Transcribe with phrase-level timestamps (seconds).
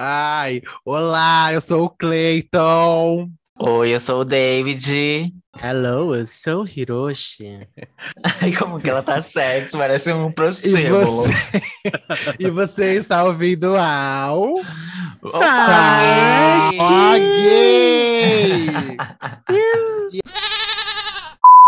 [0.00, 3.28] Ai, olá, eu sou o Clayton.
[3.58, 5.34] Oi, eu sou o David.
[5.60, 7.66] Hello, eu sou o Hiroshi.
[8.40, 11.04] Ai, como que ela tá sexy, parece um E prostíbulo.
[11.04, 11.32] você,
[12.38, 14.60] e você está ouvindo ao
[15.20, 16.70] Opa!
[16.78, 18.68] Ó Gay!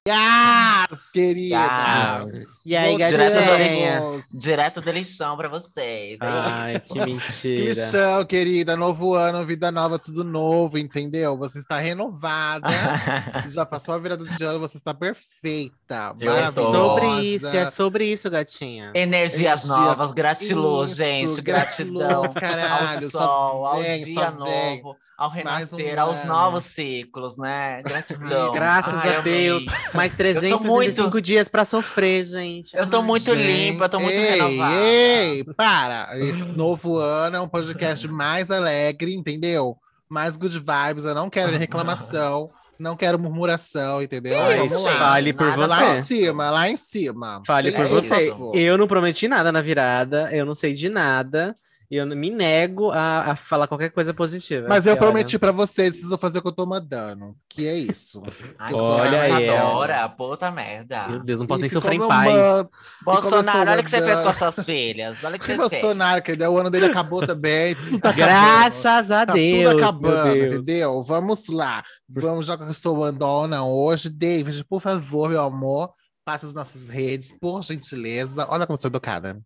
[0.08, 2.26] Yes, querida!
[2.66, 4.24] E aí, Direto gatinha?
[4.32, 6.18] Direto do lixão pra vocês.
[6.20, 7.60] Ai, que Que mentira.
[7.68, 8.76] lição, querida.
[8.76, 11.36] Novo ano, vida nova, tudo novo, entendeu?
[11.38, 12.66] Você está renovada.
[13.48, 16.14] Já passou a virada de ano, você está perfeita.
[16.20, 16.78] Eu Maravilhosa.
[16.78, 18.90] Sobre isso, é sobre isso, gatinha.
[18.94, 21.40] Energias Energias- novas, gratiluz, Isso, gente.
[21.42, 24.82] gratiluz, Gratidão caralho, ao sol, ao vem, dia só vem.
[24.82, 26.28] novo, ao Mais um renascer, aos ano.
[26.28, 27.82] novos ciclos, né?
[27.82, 28.52] Gratidão.
[28.52, 29.62] Graças Ai, a eu Deus.
[29.68, 29.78] amei.
[29.94, 30.64] Mais tô 365
[31.04, 32.59] muito- dias pra sofrer, gente.
[32.74, 33.02] Eu tô Ai.
[33.04, 34.74] muito Gente, limpa, eu tô muito ei, renovada.
[34.76, 36.18] Ei, para!
[36.18, 39.76] Esse novo ano é um podcast mais alegre, entendeu?
[40.08, 41.04] Mais good vibes.
[41.04, 44.38] Eu não quero reclamação, não quero murmuração, entendeu?
[44.48, 44.90] Que Vamos isso, lá.
[44.90, 44.98] gente?
[44.98, 46.02] Fale por Nada Lá em você.
[46.02, 47.42] cima, lá em cima.
[47.46, 48.28] Fale por você.
[48.30, 48.56] favor.
[48.56, 51.54] Eu não prometi nada na virada, eu não sei de nada.
[51.90, 54.66] E eu me nego a, a falar qualquer coisa positiva.
[54.68, 57.34] Mas eu olha, prometi pra vocês, vocês vão fazer o que eu tô mandando.
[57.48, 58.22] Que é isso.
[58.56, 61.08] Ai, Olha aí, Adora, puta merda.
[61.08, 62.32] Meu Deus, não posso E nem sofrer em paz.
[62.32, 62.70] mando-
[63.04, 65.24] Bolsonaro, olha o que você fez com as suas filhas.
[65.24, 65.82] Olha o que Que você fez.
[65.82, 67.74] Bolsonaro, que o ano dele acabou também.
[67.74, 68.28] Tudo tá acabando.
[68.28, 69.72] Graças a Tá Deus.
[69.72, 70.54] tudo acabando, Deus.
[70.54, 71.02] entendeu?
[71.02, 71.82] Vamos lá.
[72.08, 74.08] Vamos, já que eu sou andona hoje.
[74.08, 75.90] David, por favor, meu amor,
[76.24, 78.46] passa as nossas redes, por gentileza.
[78.48, 79.40] Olha como eu sou educada.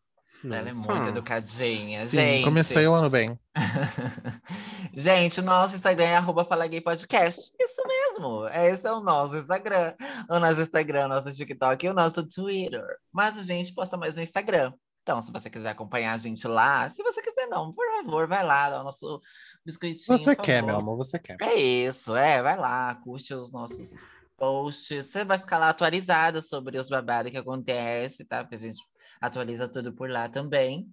[0.44, 0.94] Ela é Nossa.
[0.94, 2.44] muito educadinha, Sim, gente.
[2.44, 3.38] comecei o ano bem.
[4.92, 7.52] gente, o nosso Instagram é arroba Fala Gay Podcast.
[7.58, 9.94] Isso mesmo, esse é o nosso Instagram.
[10.28, 12.84] O nosso Instagram, o nosso TikTok e o nosso Twitter.
[13.10, 14.72] Mas a gente posta mais no Instagram.
[15.02, 18.44] Então, se você quiser acompanhar a gente lá, se você quiser não, por favor, vai
[18.44, 19.20] lá, dá o nosso
[19.64, 20.18] biscoitinho.
[20.18, 20.66] Você quer, favor.
[20.66, 21.36] meu amor, você quer.
[21.40, 23.94] É isso, é, vai lá, curte os nossos
[24.36, 25.06] posts.
[25.06, 28.42] Você vai ficar lá atualizada sobre os babados que acontece, tá?
[28.42, 28.82] Porque a gente
[29.26, 30.86] atualiza tudo por lá também.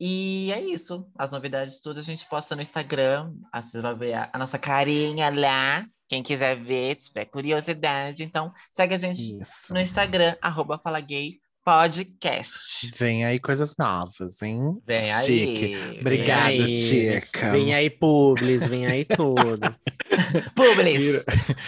[0.00, 3.32] E é isso, as novidades tudo a gente posta no Instagram.
[3.52, 5.86] Aí Você vai ver a, nossa carinha lá.
[6.08, 9.72] Quem quiser ver, tiver curiosidade, então segue a gente Isso.
[9.72, 12.90] no Instagram, arroba Fala Gay Podcast.
[12.94, 14.60] Vem aí coisas novas, hein?
[14.86, 15.26] Vem aí.
[15.26, 15.76] Chique.
[15.76, 16.72] vem Obrigado, aí.
[16.74, 17.52] Tica.
[17.52, 19.74] Vem aí, Publis, vem aí tudo.
[20.54, 21.00] Publis.
[21.00, 21.24] Mira-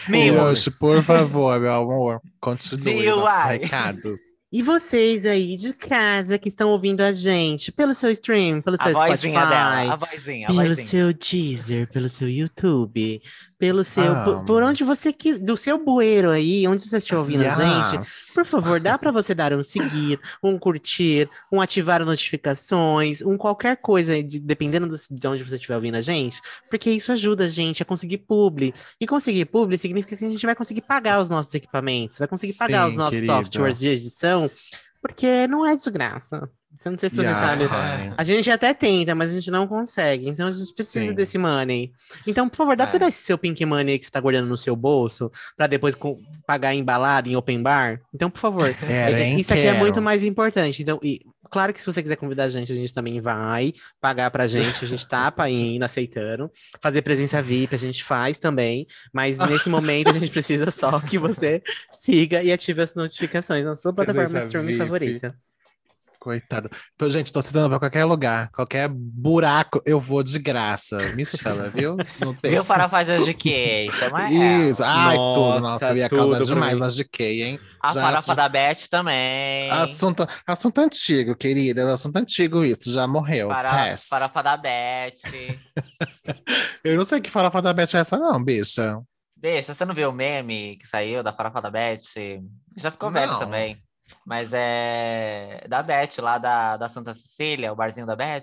[0.09, 0.59] Mimos.
[0.59, 4.21] Yoshi, por favor, meu amor, continue nossos recados.
[4.53, 8.85] E vocês aí de casa que estão ouvindo a gente pelo seu stream, pelo A
[8.85, 10.87] seu vozinha Spotify, dela, a vozinha, a pelo vozinha.
[10.87, 13.21] seu Deezer, pelo seu YouTube,
[13.59, 14.13] pelo seu.
[14.13, 14.25] Ah.
[14.25, 17.97] Por, por onde você quis, do seu bueiro aí, onde você estiver ouvindo a gente.
[18.01, 18.31] Yes.
[18.35, 23.77] Por favor, dá para você dar um seguir, um curtir, um ativar notificações, um qualquer
[23.79, 27.49] coisa, de- dependendo do- de onde você estiver ouvindo a gente, porque isso ajuda a
[27.49, 28.75] gente a conseguir publi.
[29.01, 32.55] E conseguir publi significa que a gente vai conseguir pagar os nossos equipamentos, vai conseguir
[32.55, 34.51] pagar os Sim, nossos softwares de edição,
[35.01, 36.49] porque não é de graça.
[36.85, 37.65] Eu não sei se você Yes, sabe.
[37.65, 38.13] honey.
[38.17, 40.29] A gente até tenta, mas a gente não consegue.
[40.29, 41.13] Então a gente precisa Sim.
[41.15, 41.93] desse money.
[42.27, 43.01] Então, por favor, dá pra você É.
[43.01, 45.95] dar esse seu pink money que você tá guardando no seu bolso, pra depois
[46.47, 48.01] pagar embalado em open bar?
[48.15, 48.73] Então, por favor.
[48.79, 49.41] Quero, é- hein?
[49.41, 49.79] isso aqui é Quero.
[49.79, 50.83] muito mais importante.
[50.83, 51.21] Então, e,
[51.51, 54.85] claro que se você quiser convidar a gente, a gente também vai pagar pra gente.
[54.85, 56.51] A gente tá indo, aceitando.
[56.81, 58.87] Fazer presença VIP, a gente faz também.
[59.13, 61.63] Mas nesse momento, a gente precisa só que você
[61.93, 64.79] siga e ative as notificações na sua plataforma Presença streaming VIP.
[64.79, 65.35] favorita.
[66.27, 66.69] Coitado.
[66.97, 70.99] Então, gente, tô citando pra qualquer lugar, qualquer buraco, eu vou de graça.
[71.13, 71.97] Me chama, viu?
[72.19, 72.51] Não tem.
[72.51, 73.89] Viu Farofá de GK?
[73.93, 74.31] Chama ela.
[74.69, 74.83] Isso.
[74.83, 75.37] Ai, tudo.
[75.37, 77.61] Nossa, Nossa, eu ia causar demais nas GK, hein?
[77.81, 79.71] A Já farofa assu- da Beth também.
[79.71, 81.95] Assunto, assunto antigo, querida.
[81.95, 83.47] Assunto antigo isso, já morreu.
[83.51, 84.09] Past.
[84.09, 85.13] farofa da Beth.
[86.83, 89.01] Eu não sei que farofa da Beth é essa não, bicha.
[89.37, 92.01] Deixa, você não viu o meme que saiu da farofa da Beth?
[92.77, 93.39] Já ficou velho Não.
[93.39, 93.77] também.
[94.25, 98.43] Mas é da Beth, lá da, da Santa Cecília, o barzinho da Beth.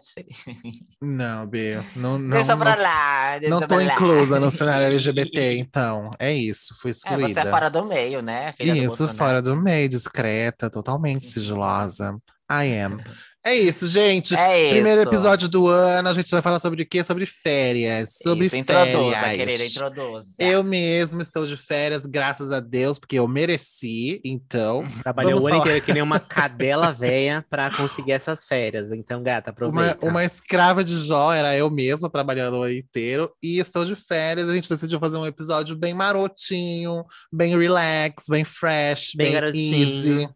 [1.02, 1.76] Não, B.
[1.96, 3.84] Não, não, deixa pra lá, deixa não tô lá.
[3.84, 6.12] inclusa no cenário LGBT, então.
[6.20, 7.28] É isso, fui É, excluída.
[7.28, 8.52] você é fora do meio, né?
[8.54, 9.18] Filha do Isso, Bolsonaro.
[9.18, 12.16] fora do meio, discreta, totalmente sigilosa.
[12.52, 13.02] I am.
[13.46, 14.34] É isso, gente.
[14.38, 14.72] É isso.
[14.76, 17.04] Primeiro episódio do ano, a gente vai falar sobre o quê?
[17.04, 18.14] Sobre férias.
[18.24, 19.38] Sobre Isso, introduza, férias.
[19.38, 20.28] querida, introduza.
[20.40, 24.86] Eu mesmo estou de férias, graças a Deus, porque eu mereci, então.
[25.04, 25.68] Trabalhou Vamos o ano falar.
[25.68, 28.92] inteiro que nem uma cadela velha pra conseguir essas férias.
[28.94, 30.06] Então, gata, Uma, aproveita.
[30.08, 33.30] uma escrava de Jó, era eu mesma trabalhando o ano inteiro.
[33.44, 38.46] E estou de férias, a gente decidiu fazer um episódio bem marotinho, bem relax, bem
[38.46, 39.78] fresh, Bem bem, garotinho.
[39.78, 40.30] easy.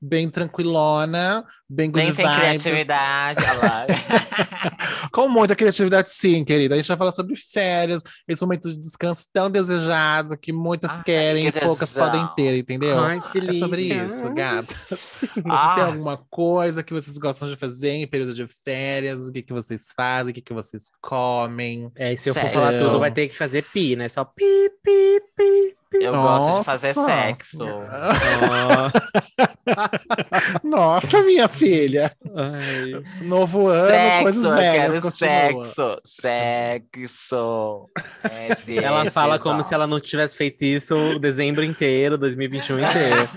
[0.00, 2.62] Bem tranquilona, bem good Nem sem vibes.
[2.62, 3.40] criatividade.
[5.12, 6.74] Com muita criatividade, sim, querida.
[6.74, 11.02] A gente vai falar sobre férias, esse momento de descanso tão desejado que muitas Ai,
[11.04, 12.04] querem e que poucas tesão.
[12.10, 12.98] podem ter, entendeu?
[13.00, 14.74] Ai, que É sobre isso, gata.
[14.88, 15.74] Vocês Ah.
[15.74, 19.26] têm alguma coisa que vocês gostam de fazer em período de férias?
[19.26, 20.30] O que, que vocês fazem?
[20.30, 21.90] O que, que vocês comem?
[21.96, 22.54] É, e se eu for Sexo.
[22.54, 24.08] falar tudo, vai ter que fazer pi, né?
[24.08, 24.44] Só pi,
[24.82, 27.06] pi, pi, Eu gosto de fazer Nossa.
[27.06, 27.64] sexo.
[30.62, 32.14] Nossa, minha filha!
[32.34, 33.02] ai.
[33.22, 35.96] Novo ano, Sexo, coisas eu velhas, sexo.
[36.04, 37.86] Sexo.
[38.50, 43.28] Esse, Ela fala como se ela não tivesse feito isso o dezembro inteiro, 2021 inteiro.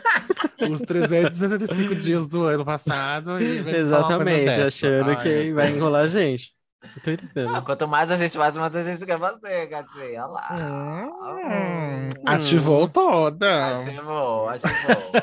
[0.69, 6.53] Os 365 dias do ano passado e Exatamente, achando Ai, que vai enrolar a gente.
[6.83, 7.55] Eu tô entendendo.
[7.55, 10.25] Ah, quanto mais a gente faz, mais a gente quer fazer, gatinha.
[10.25, 10.47] Olha lá.
[10.51, 13.75] Hum, ativou toda.
[13.75, 15.21] Ativou, ativou.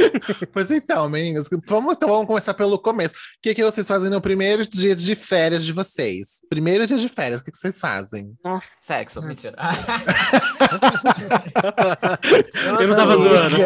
[0.52, 3.14] Pois então, meninas, vamos, então vamos começar pelo começo.
[3.14, 6.40] O que, que vocês fazem no primeiro dia de férias de vocês?
[6.48, 8.32] Primeiro dia de férias, o que, que vocês fazem?
[8.80, 9.56] Sexo, mentira.
[12.80, 13.58] Eu não tava zoando.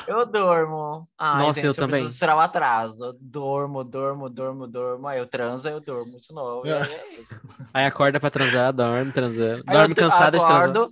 [0.08, 1.08] Eu durmo.
[1.18, 2.02] Ai, Nossa, gente, eu eu, também.
[2.02, 3.06] preciso tirar o atraso.
[3.06, 5.08] Eu durmo, durmo, durmo, durmo.
[5.08, 6.66] Aí eu transo, aí eu durmo de novo.
[6.66, 7.28] Aí é isso.
[7.74, 9.64] Aí acorda pra transar, dorme transando.
[9.64, 10.70] Dorme cansada de transar.
[10.70, 10.92] acordo,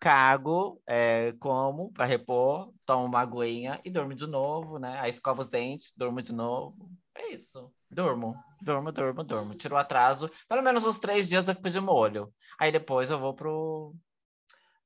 [0.00, 4.98] cago, é, como pra repor, tomo uma aguinha e durmo de novo, né?
[5.00, 6.74] Aí escovo os dentes, durmo de novo.
[7.14, 7.70] É isso.
[7.90, 9.54] Durmo, durmo, durmo, durmo.
[9.54, 10.30] Tiro o atraso.
[10.48, 12.30] Pelo menos uns três dias eu fico de molho.
[12.58, 13.94] Aí depois eu vou pro.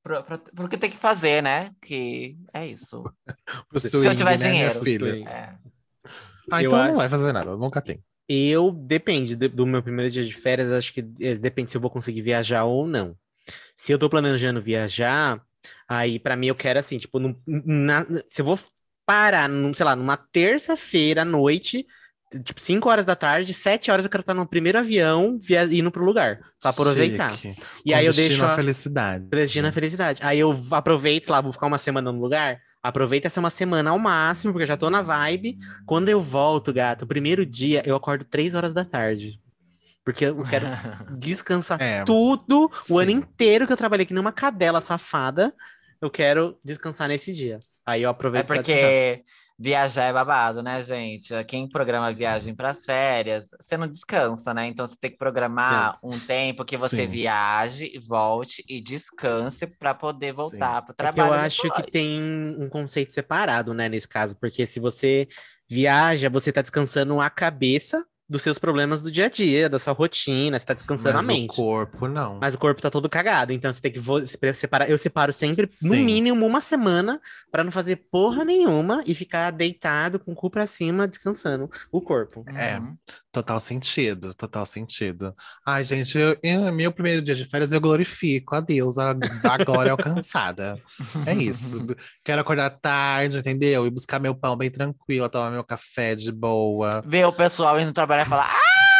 [0.03, 1.71] Pro, pro, pro que tem que fazer, né?
[1.81, 3.03] Que é isso.
[3.69, 5.27] Pro Se swing, eu tiver né, dinheiro.
[5.29, 5.55] É.
[6.51, 8.03] Ah, Eu então acho- não vai fazer nada, nunca tem.
[8.27, 11.81] Eu, depende de- do meu primeiro dia de férias, acho que eh, depende se eu
[11.81, 13.15] vou conseguir viajar ou não.
[13.75, 15.41] Se eu tô planejando viajar,
[15.87, 18.57] aí pra mim eu quero assim, tipo, num- na- se eu vou
[19.05, 21.85] parar, num, sei lá, numa terça-feira à noite,
[22.43, 25.91] tipo, 5 horas da tarde, 7 horas eu quero estar no primeiro avião via- indo
[25.91, 27.35] pro lugar, pra aproveitar.
[27.37, 27.59] Chique.
[27.85, 29.25] E aí eu deixo a- felicidade.
[29.25, 30.19] Destino à felicidade.
[30.23, 32.59] Aí eu aproveito, sei lá, vou ficar uma semana no lugar.
[32.83, 35.57] Aproveita essa uma semana ao máximo, porque eu já tô na vibe.
[35.85, 39.39] Quando eu volto, gato, o primeiro dia eu acordo três horas da tarde.
[40.03, 40.65] Porque eu quero
[41.19, 43.17] descansar É, tudo, o ano sim.
[43.17, 45.53] inteiro que eu trabalhei que nem uma cadela safada.
[46.01, 47.59] Eu quero descansar nesse dia.
[47.85, 48.81] Aí eu É aproveito pra descansar.
[48.89, 49.23] porque
[49.61, 51.31] viajar é babado, né, gente?
[51.45, 54.67] Quem programa viagem para as férias, você não descansa, né?
[54.67, 57.07] Então você tem que programar um tempo que você Sim.
[57.07, 61.33] viaje, volte e descanse para poder voltar para o É que eu trabalho.
[61.33, 65.27] acho que tem um conceito separado, né, nesse caso, porque se você
[65.69, 69.91] viaja, você tá descansando a cabeça dos seus problemas do dia a dia, da sua
[69.93, 71.51] rotina, você tá descansando Mas a mente.
[71.51, 72.39] o corpo, não.
[72.39, 74.01] Mas o corpo tá todo cagado, então você tem que
[74.55, 74.89] separar.
[74.89, 76.03] Eu separo sempre, no Sim.
[76.05, 77.19] mínimo, uma semana
[77.51, 81.99] pra não fazer porra nenhuma e ficar deitado com o cu pra cima, descansando o
[82.01, 82.45] corpo.
[82.55, 82.77] É.
[82.79, 82.95] Uhum.
[83.33, 85.33] Total sentido, total sentido.
[85.65, 89.11] Ai, gente, eu, eu- meu primeiro dia de férias eu glorifico a Deus, a,
[89.43, 90.77] a glória alcançada.
[91.25, 91.85] É isso.
[92.23, 93.85] Quero acordar tarde, entendeu?
[93.85, 97.01] E buscar meu pão bem tranquilo, tomar meu café de boa.
[97.05, 98.49] Ver o pessoal indo trabalhar e falar: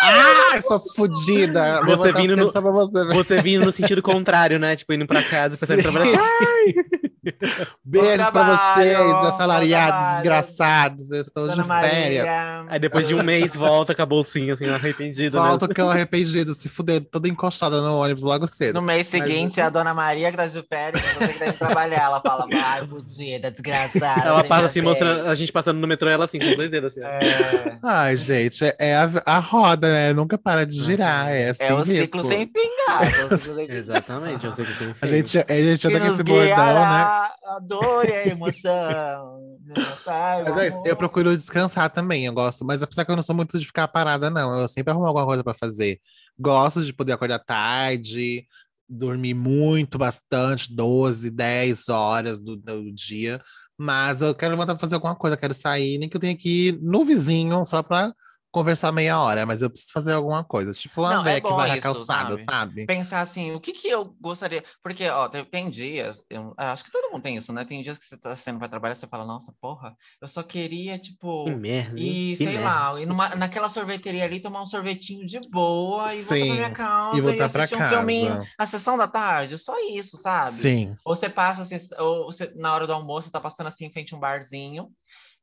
[0.04, 1.80] Ah, Ai, suas fodidas!
[1.86, 3.06] Você vindo no- pra você.
[3.14, 4.76] Você vindo no sentido contrário, né?
[4.76, 5.90] Tipo, indo pra casa, pensando em Sim.
[5.92, 6.22] trabalhar.
[7.86, 11.12] Beijos pra trabalho, vocês, assalariados desgraçados.
[11.12, 12.26] Eu estou Dona de férias.
[12.26, 12.66] Maria.
[12.68, 15.40] Aí depois de um mês volta com a bolsinha, assim, arrependido.
[15.42, 15.48] né?
[15.50, 18.76] Volto que eu arrependido, se fuder, toda encostada no ônibus logo cedo.
[18.76, 21.58] No mês Mas- seguinte, a dona Maria que tá de férias, você que tem que
[21.60, 22.06] trabalhar.
[22.06, 24.22] Ela fala, vai, fudida, desgraçada.
[24.28, 26.72] Ela passa assim, brincadeira." mostrando, a gente passando no metrô, ela assim, com os dois
[26.72, 27.06] dedos assim.
[27.06, 30.14] É, Ai, gente, é- é a, a roda, né?
[30.14, 31.30] Nunca para de girar.
[31.30, 31.94] É, assim é o mesmo.
[31.94, 33.06] ciclo sem fim, cara.
[33.06, 33.74] é o ciclo sem fim.
[33.74, 36.56] Exatamente, eu sei que você A gente, a gente Que anda com esse bordão,
[36.90, 37.11] né?
[37.12, 39.60] Guiará A dor e a emoção.
[40.46, 42.66] Mas é isso, eu procuro descansar também, eu gosto.
[42.66, 44.60] Mas apesar que eu não sou muito de ficar parada, não.
[44.60, 46.00] Eu sempre arrumo alguma coisa pra fazer.
[46.40, 48.46] Gosto de poder acordar tarde,
[48.88, 53.42] dormir muito, bastante, 12, 10 horas do, do dia.
[53.78, 56.68] Mas eu quero levantar pra fazer alguma coisa, quero sair, nem que eu tenha que
[56.68, 58.14] ir no vizinho só pra
[58.52, 59.46] conversar meia hora.
[59.46, 60.74] Mas eu preciso fazer alguma coisa.
[60.74, 62.44] Tipo uma Não, é que vai na calçada, sabe?
[62.44, 62.86] sabe?
[62.86, 64.64] Pensar assim, o que que eu gostaria.
[64.84, 67.64] Porque, ó, tem, tem dias, eu acho que todo mundo tem isso, né?
[67.66, 71.00] Tem dias que você tá saindo pra trabalhar, você fala, nossa, porra, eu só queria,
[71.00, 71.46] tipo.
[71.46, 72.00] Que merda.
[72.00, 72.64] E Que sei merda.
[72.64, 76.72] lá, numa, naquela sorveteria ali, tomar um sorvetinho de boa e voltar Sim, pra minha
[76.72, 78.50] casa e voltar pra assistir um filminho, casa.
[78.58, 80.52] a sessão da tarde, só isso, sabe?
[80.52, 80.96] Sim.
[81.06, 83.92] Ou você passa assim, ou você, na hora do almoço, você tá passando assim em
[83.92, 84.90] frente a um barzinho,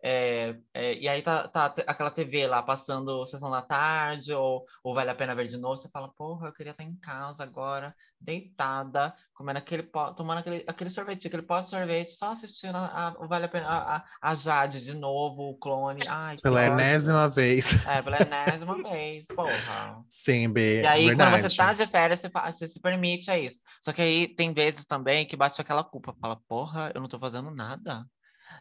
[0.03, 4.95] é, é, e aí tá, tá aquela TV lá passando sessão da tarde, ou, ou
[4.95, 7.95] vale a pena ver de novo, você fala, porra, eu queria estar em casa agora,
[8.21, 13.09] deitada, comendo aquele pó, tomando aquele, aquele sorvete, aquele pó de sorvete, só assistindo a,
[13.09, 16.03] a- o vale a pena a, a, Jade de novo, o clone.
[16.09, 16.73] Ai, Pela ódio.
[16.75, 17.73] enésima vez.
[17.89, 20.05] É, pela enésima vez, porra.
[20.09, 20.83] Sim, B.
[20.83, 21.43] E aí, verdade.
[21.43, 23.61] quando você tá de férias, você, você se permite a isso.
[23.83, 26.15] Só que aí tem vezes também que bate aquela culpa.
[26.21, 28.05] Fala, porra, eu não tô fazendo nada.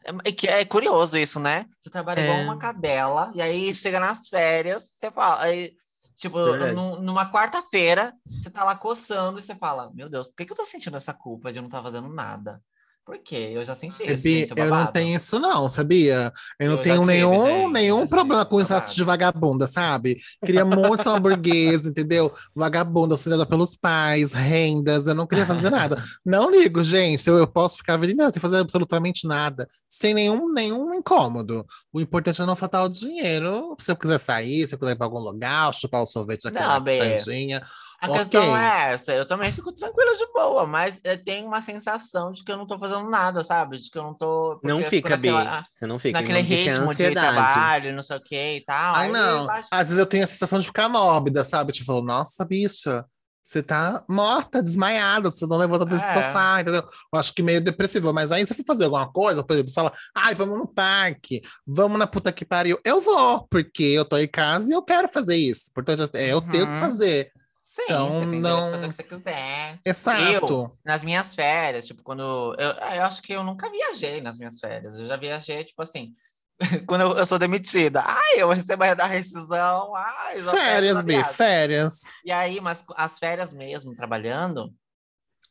[0.03, 1.65] É, que é curioso isso, né?
[1.79, 2.43] Você trabalha igual É.
[2.43, 5.43] uma cadela, e aí chega nas férias, você fala.
[5.43, 5.75] Aí,
[6.17, 6.37] tipo,
[6.73, 10.51] num- numa quarta-feira, você tá lá coçando e você fala: Meu Deus, por que, que
[10.53, 12.61] eu tô sentindo essa culpa de eu não estar fazendo nada?
[13.07, 13.51] Por quê?
[13.53, 14.21] Eu já senti isso.
[14.21, 16.33] Bi, gente, é eu não tenho isso não, sabia?
[16.59, 18.95] Eu não Eu tenho tive, nenhum, gente, nenhum já problema com status babado.
[18.95, 20.17] de vagabunda, sabe?
[20.45, 22.29] Queria muito ser uma burguesa, entendeu?
[22.53, 25.95] Vagabunda, auxiliada pelos pais, rendas, eu não queria fazer nada.
[26.25, 30.93] Não ligo, gente, eu, eu posso ficar inteira sem fazer absolutamente nada, sem nenhum, nenhum
[30.93, 31.65] incômodo.
[31.93, 33.73] O importante é não faltar o dinheiro.
[33.79, 36.73] Se eu quiser sair, se eu quiser ir pra algum lugar, chupar o sorvete daquela
[36.73, 36.99] Não, Bê.
[36.99, 37.63] pitandinha.
[37.99, 38.19] A Ok.
[38.19, 42.43] questão é essa, eu também fico tranquila de boa, mas eu tenho uma sensação de
[42.43, 43.77] que eu não tô fazendo nada, sabe?
[43.79, 44.59] De que eu não tô.
[44.63, 45.31] Não fica, Bi.
[45.31, 46.19] naquela- Você não fica.
[46.19, 48.95] naquele Não ritmo de trabalho, não sei o que e tal.
[48.95, 49.47] Ai, não.
[49.71, 51.73] Às vezes eu tenho a sensação de ficar mórbida, sabe?
[51.73, 53.03] Tipo, nossa, bicha,
[53.41, 56.13] você tá morta, desmaiada, você não levanta desse É.
[56.13, 56.83] sofá, entendeu?
[57.11, 58.13] Eu acho que meio depressivo.
[58.13, 61.41] Mas aí, eu for fazer alguma coisa, por exemplo, você fala, ai, vamos no parque,
[61.65, 62.79] vamos na puta que pariu.
[62.85, 65.71] Eu vou, porque eu tô em casa e eu quero fazer isso.
[65.73, 66.79] Portanto, é, eu tenho que Uhum.
[66.79, 67.31] fazer.
[67.77, 69.79] Sim, então, você tem não- fazer o que você quiser.
[69.85, 70.53] Exato.
[70.53, 72.55] Eu, nas minhas férias, tipo, quando.
[72.57, 74.97] Eu, ah, eu acho que eu nunca viajei nas minhas férias.
[74.97, 76.13] Eu já viajei, tipo assim.
[76.87, 82.01] Quando eu, eu sou demitida, ai, eu recebo a rescisão, ai, Férias, B, férias.
[82.25, 84.73] E aí, mas as férias mesmo, trabalhando,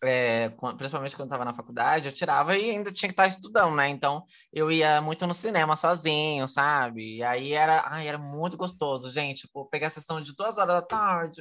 [0.02, 3.88] é, principalmente quando estava na faculdade, eu tirava e ainda tinha que estar estudando, né?
[3.88, 7.18] Então, eu ia muito no cinema sozinho, sabe?
[7.18, 9.42] E aí era, ai, era muito gostoso, gente.
[9.42, 11.40] Tipo, pegar a sessão de duas horas da tarde,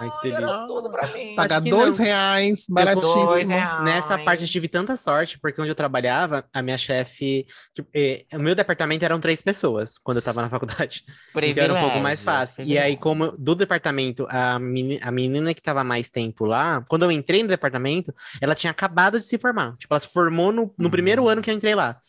[0.00, 0.66] Ai, que delícia.
[0.66, 1.34] tudo pra mim.
[1.34, 2.04] Pagar dois não.
[2.04, 3.26] reais, baratíssimo.
[3.26, 3.84] Dois reais.
[3.84, 7.46] Nessa parte eu tive tanta sorte, porque onde eu trabalhava, a minha chefe.
[7.74, 11.04] tipo, eh, o meu departamento eram três pessoas quando eu tava na faculdade.
[11.48, 12.64] Então era um pouco mais fácil.
[12.64, 17.04] E aí, como do departamento, a, meni- a menina que tava mais tempo lá, quando
[17.04, 19.76] eu entrei no departamento, ela tinha acabado de se formar.
[19.76, 20.90] Tipo, ela se formou no, no Uhum.
[20.90, 22.00] primeiro ano que eu entrei lá.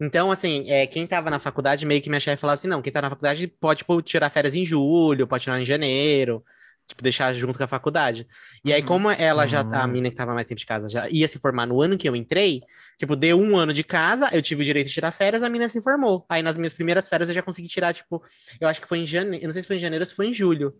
[0.00, 2.92] Então, assim, é, quem tava na faculdade, meio que minha chefe falava assim: não, quem
[2.92, 6.42] tá na faculdade pode, tipo, tirar férias em julho, pode tirar em janeiro.
[6.88, 8.26] Tipo, deixar junto com a faculdade.
[8.64, 8.86] E aí, Uhum.
[8.86, 9.88] como ela já, a Uhum.
[9.88, 12.16] menina que tava mais tempo de casa, já ia se formar no ano que eu
[12.16, 12.62] entrei,
[12.98, 15.68] tipo, deu um ano de casa, eu tive o direito de tirar férias, a menina
[15.68, 16.24] se formou.
[16.30, 18.22] Aí, nas minhas primeiras férias, eu já consegui tirar, tipo,
[18.58, 20.14] eu acho que foi em janeiro, eu não sei se foi em janeiro ou se
[20.14, 20.74] foi em julho.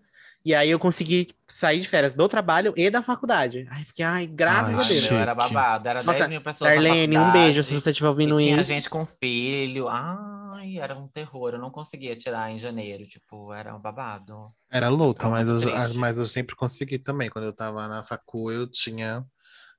[0.45, 3.67] E aí, eu consegui sair de férias do trabalho e da faculdade.
[3.71, 5.11] Aí, fiquei, ai, graças Ai, a Deus.
[5.11, 5.55] Meu, era chique.
[5.55, 8.57] babado, era Nossa, 10 mil pessoas Darlene, um beijo se você estiver E ouvindo tinha
[8.61, 8.69] isso.
[8.69, 9.89] gente com filho.
[9.89, 11.55] Ai, era um terror.
[11.55, 13.07] Eu não conseguia tirar em janeiro.
[13.07, 14.51] Tipo, era um babado.
[14.71, 17.29] Era luta, mas eu, ah, mas eu sempre consegui também.
[17.29, 19.25] Quando eu tava na facu, eu tinha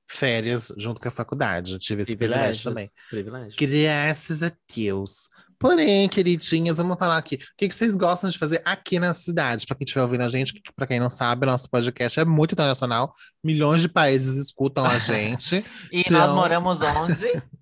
[0.07, 1.73] férias junto com a faculdade.
[1.73, 2.89] Eu tive esse privilégio também.
[3.09, 3.55] Privilégios.
[3.55, 5.27] Graças a Deus.
[5.59, 7.35] Porém, queridinhas, vamos falar aqui.
[7.35, 9.67] O que, que vocês gostam de fazer aqui na cidade?
[9.67, 13.11] Para quem estiver ouvindo a gente, para quem não sabe, nosso podcast é muito internacional.
[13.43, 15.57] Milhões de países escutam a gente.
[15.91, 17.43] E nós Então- moramos onde?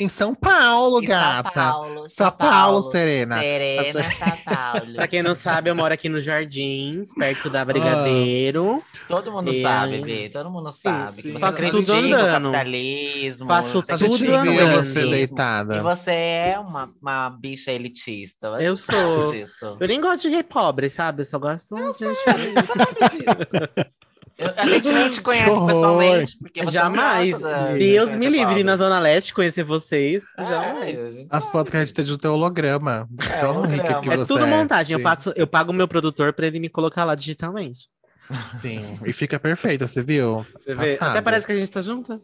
[0.00, 1.50] em São Paulo, Em gata.
[1.52, 2.04] São Paulo.
[2.10, 3.38] São Paulo, Serena.
[3.40, 4.92] Serena, São Paulo.
[4.96, 8.82] Pra quem não sabe, eu moro aqui nos Jardins, perto da Brigadeiro.
[9.08, 10.28] Todo mundo E sabe, Bê.
[10.28, 11.12] Todo mundo sabe.
[11.12, 11.22] sim.
[11.22, 12.52] Que você Faço acredita tudo no andando.
[12.52, 13.48] capitalismo.
[13.48, 14.72] Faço tudo no viu andando.
[14.76, 15.76] você deitada.
[15.76, 18.48] E você é uma, uma bicha elitista.
[18.60, 19.30] Eu sou.
[19.32, 19.76] disso.
[19.80, 21.22] Eu nem gosto de gay pobre, sabe?
[21.22, 22.00] Eu só gosto de gente.
[22.04, 23.86] Eu-
[24.56, 26.38] a gente nem te conhece Que pessoalmente.
[26.38, 27.32] Porque você Jamais.
[27.32, 30.22] não da- de Deus me livre na Zona Leste conhecer vocês.
[30.38, 30.98] É, Jamais.
[30.98, 31.52] a gente As sabe.
[31.52, 33.08] podcasts de teu holograma.
[33.30, 33.82] É, Tão holograma.
[33.82, 34.92] rica que É você tudo montagem.
[34.92, 35.04] Eu, Sim.
[35.04, 37.88] passo, eu pago o meu produtor pra ele me colocar lá digitalmente.
[38.42, 40.44] Sim, e fica perfeita, você viu?
[40.58, 40.98] Você vê?
[41.00, 42.20] Até parece que a gente tá junto.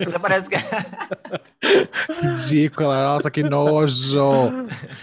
[0.00, 0.56] Até parece que...
[2.26, 4.20] Ridícula, nossa, que nojo.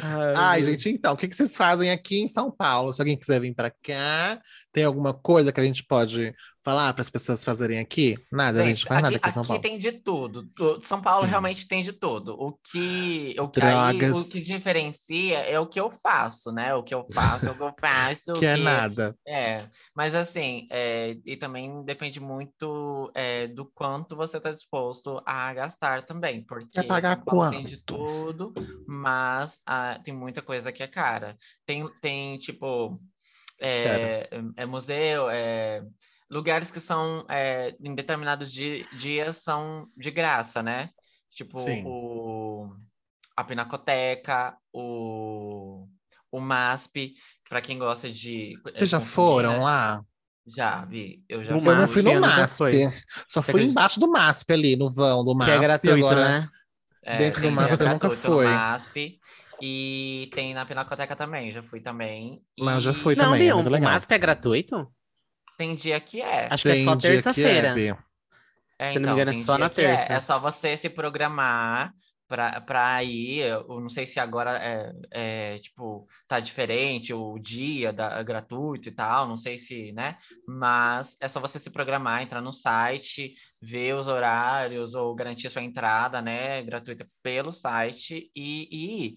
[0.03, 2.91] Ai, Ai, gente, então, o que, que vocês fazem aqui em São Paulo?
[2.91, 4.39] Se alguém quiser vir pra cá,
[4.75, 8.17] tem alguma coisa que a gente pode falar para as pessoas fazerem aqui?
[8.29, 9.61] Nada, a gente faz nada aqui em São aqui Paulo.
[9.61, 10.49] tem de tudo.
[10.81, 11.29] São Paulo Hum.
[11.29, 12.33] realmente tem de tudo.
[12.37, 16.75] O que, o que, aí, o que diferencia é o que eu faço, né?
[16.75, 18.31] O que eu faço, é o que eu faço.
[18.33, 19.15] o Que é nada.
[19.25, 19.65] É,
[19.95, 26.05] mas assim, é, e também depende muito é, do quanto você está disposto a gastar
[26.05, 27.85] também, porque Quer pagar São Paulo tem de quanto?
[27.85, 28.53] tudo,
[28.85, 31.37] mas ah, tem muita coisa que é cara.
[31.65, 32.99] Tem, tem tipo,
[33.59, 35.83] é, é museu, é,
[36.29, 40.89] lugares que são, é, em determinados di- dias, são de graça, né?
[41.31, 41.83] Tipo, Sim.
[41.85, 42.69] o...
[43.35, 45.87] a Pinacoteca, o,
[46.31, 47.13] o MASP,
[47.49, 48.53] para quem gosta de.
[48.65, 49.59] eh, Vocês já foram né?
[49.59, 50.01] lá?
[50.47, 51.23] Já, vi.
[51.27, 51.53] Eu já.
[51.53, 52.55] Eu não fui no eu MASP.
[53.27, 53.71] Só Você fui acredita?
[53.71, 55.51] embaixo do MASP ali, no vão do Que MASP.
[55.53, 56.39] é gratuito, agora...
[56.41, 56.47] né?
[57.03, 58.45] É, Dentro do MASP eu nunca fui.
[58.45, 59.19] MASP.
[59.61, 62.43] E tem na Pinacoteca também, já fui também.
[62.59, 63.91] Lá eu já fui Não, também, é Bion, muito o legal.
[63.91, 64.91] MASP é gratuito?
[65.57, 66.47] Tem dia que é.
[66.51, 67.73] Acho que é Tem só que é, terça-feira.
[67.73, 67.95] Bi.
[68.77, 69.69] É, Se eu não me engano, é só na é.
[69.69, 70.13] terça.
[70.13, 71.93] É só você se programar
[72.27, 73.47] pra, pra ir.
[73.47, 78.91] Eu não sei se agora é, é, tipo, tá diferente o dia da, gratuito e
[78.91, 80.17] tal, não sei se, né?
[80.47, 85.63] Mas é só você se programar, entrar no site, ver os horários ou garantir sua
[85.63, 86.61] entrada, né?
[86.63, 89.15] Gratuita pelo site e, e ir.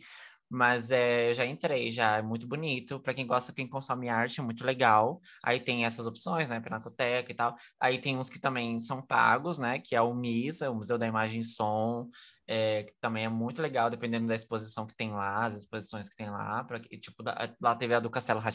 [0.50, 3.00] Mas é, eu já entrei, já é muito bonito.
[3.00, 5.20] Para quem gosta, quem consome arte, é muito legal.
[5.44, 6.60] Aí tem essas opções, né?
[6.60, 7.54] Pinacoteca e tal.
[7.80, 9.78] Aí tem uns que também são pagos, né?
[9.78, 12.08] Que é o MISA, o Museu da Imagem e Som,
[12.46, 16.16] é, que também é muito legal, dependendo da exposição que tem lá, as exposições que
[16.16, 16.64] tem lá.
[16.64, 18.50] Pra, tipo, da- lá teve a do Castelo rá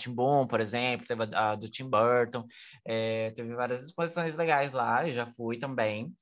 [0.50, 2.46] por exemplo, teve a, a do Tim Burton,
[2.86, 6.16] é, teve várias exposições legais lá, eu já fui também.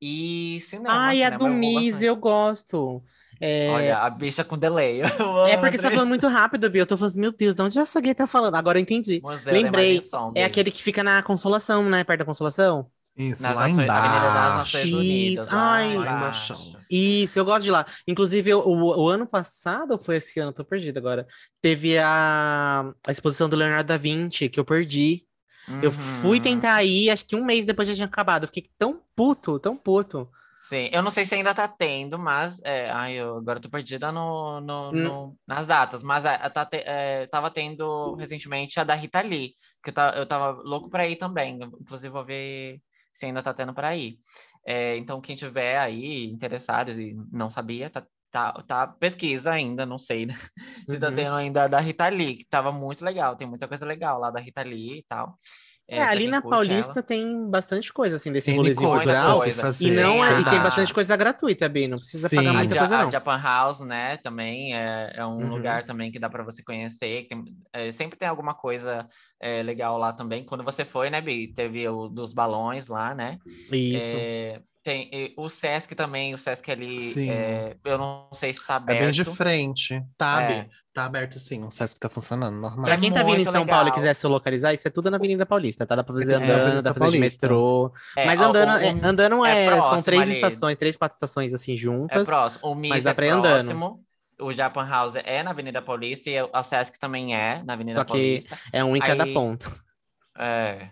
[0.00, 2.04] E cinema, Ai, a cinema do vou Miz, bastante.
[2.06, 3.02] eu gosto.
[3.40, 5.00] É, Olha, a bicha com delay.
[5.48, 6.82] É porque você tá falando muito rápido, Bia.
[6.82, 8.54] Eu tô falando assim, meu Deus, de onde essa gay tá falando?
[8.56, 9.20] Agora eu entendi.
[9.22, 12.04] Museu Lembrei, e Som, É aquele que fica na Consolação, né?
[12.04, 12.90] Perto da Consolação.
[13.16, 14.78] Isso, Nas lá embaixo.
[14.96, 15.44] Unidas.
[15.46, 15.96] Isso, ai.
[15.96, 16.52] Lá embaixo.
[16.52, 16.78] embaixo.
[16.90, 17.84] Isso, eu gosto de lá.
[18.06, 21.26] Inclusive, eu- o, o ano passado, ou foi esse ano, tô perdido agora.
[21.60, 25.24] Teve a, a exposição do Leonardo da Vinci, que eu perdi.
[25.82, 26.42] Eu fui Uhum.
[26.44, 28.44] tentar ir, acho que um mês depois já tinha acabado.
[28.44, 30.28] Eu fiquei tão puto, tão puto.
[30.68, 34.12] Sim, eu não sei se ainda tá tendo, mas é, ai, eu agora tô perdida
[34.12, 35.22] no, no- Hum.
[35.32, 39.54] no- nas datas, mas a, tá te- é, tava tendo recentemente a da Rita Lee,
[39.82, 42.82] que eu, ta- eu tava louco pra ir também, inclusive vou ver
[43.14, 44.18] se ainda tá tendo pra ir.
[44.66, 49.98] É, então, quem tiver aí interessado e não sabia, tá, tá, tá pesquisa ainda, não
[49.98, 50.34] sei, né?
[50.86, 51.12] Se tá Uhum.
[51.12, 54.30] tendo ainda a da Rita Lee, que tava muito legal, tem muita coisa legal lá
[54.30, 55.34] da Rita Lee e tal.
[55.90, 56.66] É, pra ali na curte ela.
[56.76, 59.42] Paulista tem bastante coisa, assim, desse Tem rolezinho cultural.
[59.80, 61.88] E não é, e tem bastante coisa gratuita, Bi.
[61.88, 62.36] Não precisa Sim.
[62.36, 63.10] pagar A, muita Ja- coisa, a não.
[63.10, 65.48] Japan House, né, também é, é um Uhum.
[65.48, 67.22] lugar também que dá para você conhecer.
[67.22, 69.08] que tem- é, sempre tem alguma coisa
[69.40, 70.44] é, legal lá também.
[70.44, 71.48] Quando você foi, né, Bi?
[71.48, 73.38] Teve o dos balões lá, né?
[73.72, 74.14] Isso.
[74.88, 77.30] É, tem e o Sesc também, o Sesc ali, Sim.
[77.30, 79.00] é, eu não sei se tá É aberto.
[79.00, 80.02] bem de frente.
[80.16, 80.66] Tá, É.
[80.94, 81.62] Tá aberto sim.
[81.62, 82.86] O Sesc tá funcionando, normal.
[82.86, 83.94] Pra É quem tá vindo em São Paulo e legal.
[84.00, 85.94] quiser se localizar, isso é tudo na Avenida Paulista, tá?
[85.94, 87.46] Dá pra fazer É andando, dá pra fazer de Paulista.
[87.46, 87.92] metrô.
[88.16, 90.32] É, Mas andando, é, andando é é, são próximo três ali.
[90.32, 92.24] estações, três, quatro estações assim É juntas.
[92.26, 92.68] próximo.
[92.72, 93.64] O MIS dá é pra ir andando.
[93.64, 94.04] próximo.
[94.40, 98.04] O Japan House é na Avenida Paulista e o Sesc também é na Avenida Só
[98.04, 98.58] que Paulista.
[98.72, 99.70] É um em cada Aí- ponto.
[100.36, 100.88] É.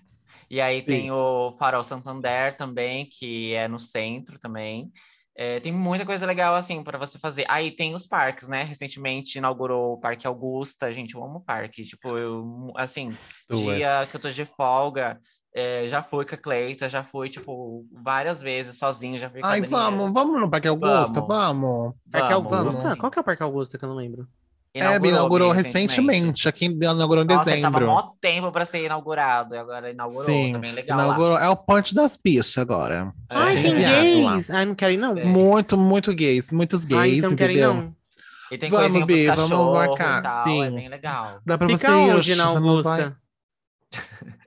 [0.48, 4.90] E aí tem o Farol Santander também, que é no centro também.
[5.38, 7.44] É, tem muita coisa legal assim para você fazer.
[7.48, 8.62] Aí tem os parques, né?
[8.62, 10.90] Recentemente inaugurou o Parque Augusta.
[10.90, 11.84] Gente, eu amo parque.
[11.84, 13.14] Tipo, eu, assim,
[13.48, 13.76] Duas.
[13.76, 15.20] dia que eu tô de folga,
[15.54, 19.60] é, já fui com a Cleita, já fui, tipo, várias vezes sozinho, já fui Ai,
[19.60, 21.28] vamos, vamos no Parque Augusta, Vamos.
[21.28, 21.94] vamos.
[22.10, 22.80] Parque Vamos, Augusta?
[22.80, 22.98] vamos.
[22.98, 24.26] Qual que é o Parque Augusta que eu não lembro?
[24.78, 26.48] É, Bi, inaugurou Bi, recentemente.
[26.48, 27.94] Aqui inaugurou em Nossa, ele tava dezembro.
[27.94, 31.04] mó tempo para ser inaugurado, e agora inaugurou, Sim, também legal lá.
[31.04, 31.38] inaugurou.
[31.38, 33.12] É o ponte das bichas agora.
[33.30, 33.36] É.
[33.36, 33.78] Ai, tem lá.
[33.78, 34.50] gays!
[34.50, 35.16] Ai, não quero ir, não.
[35.16, 35.24] É.
[35.24, 36.50] Muito, muito gays.
[36.50, 37.74] Muitos gays, Ai, então não quero ir, entendeu?
[37.74, 37.96] não.
[38.50, 40.62] E tem Vamos, Bi, pros vamos marcar, tal, sim.
[40.64, 41.40] É bem legal.
[41.44, 41.90] Dá pra Fica você
[42.32, 43.16] ir, na você não Augusta?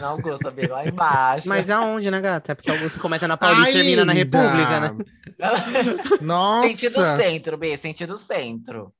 [0.00, 1.48] Não Augusta, Bi, lá embaixo.
[1.48, 2.54] Mas aonde, né, gata?
[2.54, 4.12] Porque Augusta começa na Paulista e termina na!
[4.12, 4.96] República, né?
[6.22, 6.68] Nossa!
[6.68, 8.92] Sentido centro, B, sentido centro.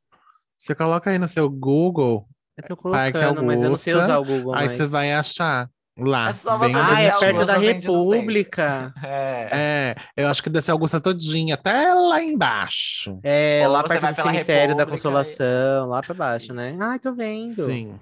[0.59, 4.19] Você coloca aí no seu Google, Eu tô Parque colocando, mas eu não sei Augusta,
[4.19, 4.73] usar o Google aí mais.
[4.73, 6.31] você vai achar lá.
[6.31, 7.59] É bem Ah, é Augusta perto da.
[7.59, 8.95] República.
[9.05, 9.49] É.
[9.53, 13.19] É, eu acho que desse Augusta todinha, até lá embaixo.
[13.23, 16.77] É, Ou lá perto vai do cemitério da Consolação, lá pra baixo, né?
[16.81, 17.49] Ai, tô vendo.
[17.49, 17.95] Sim,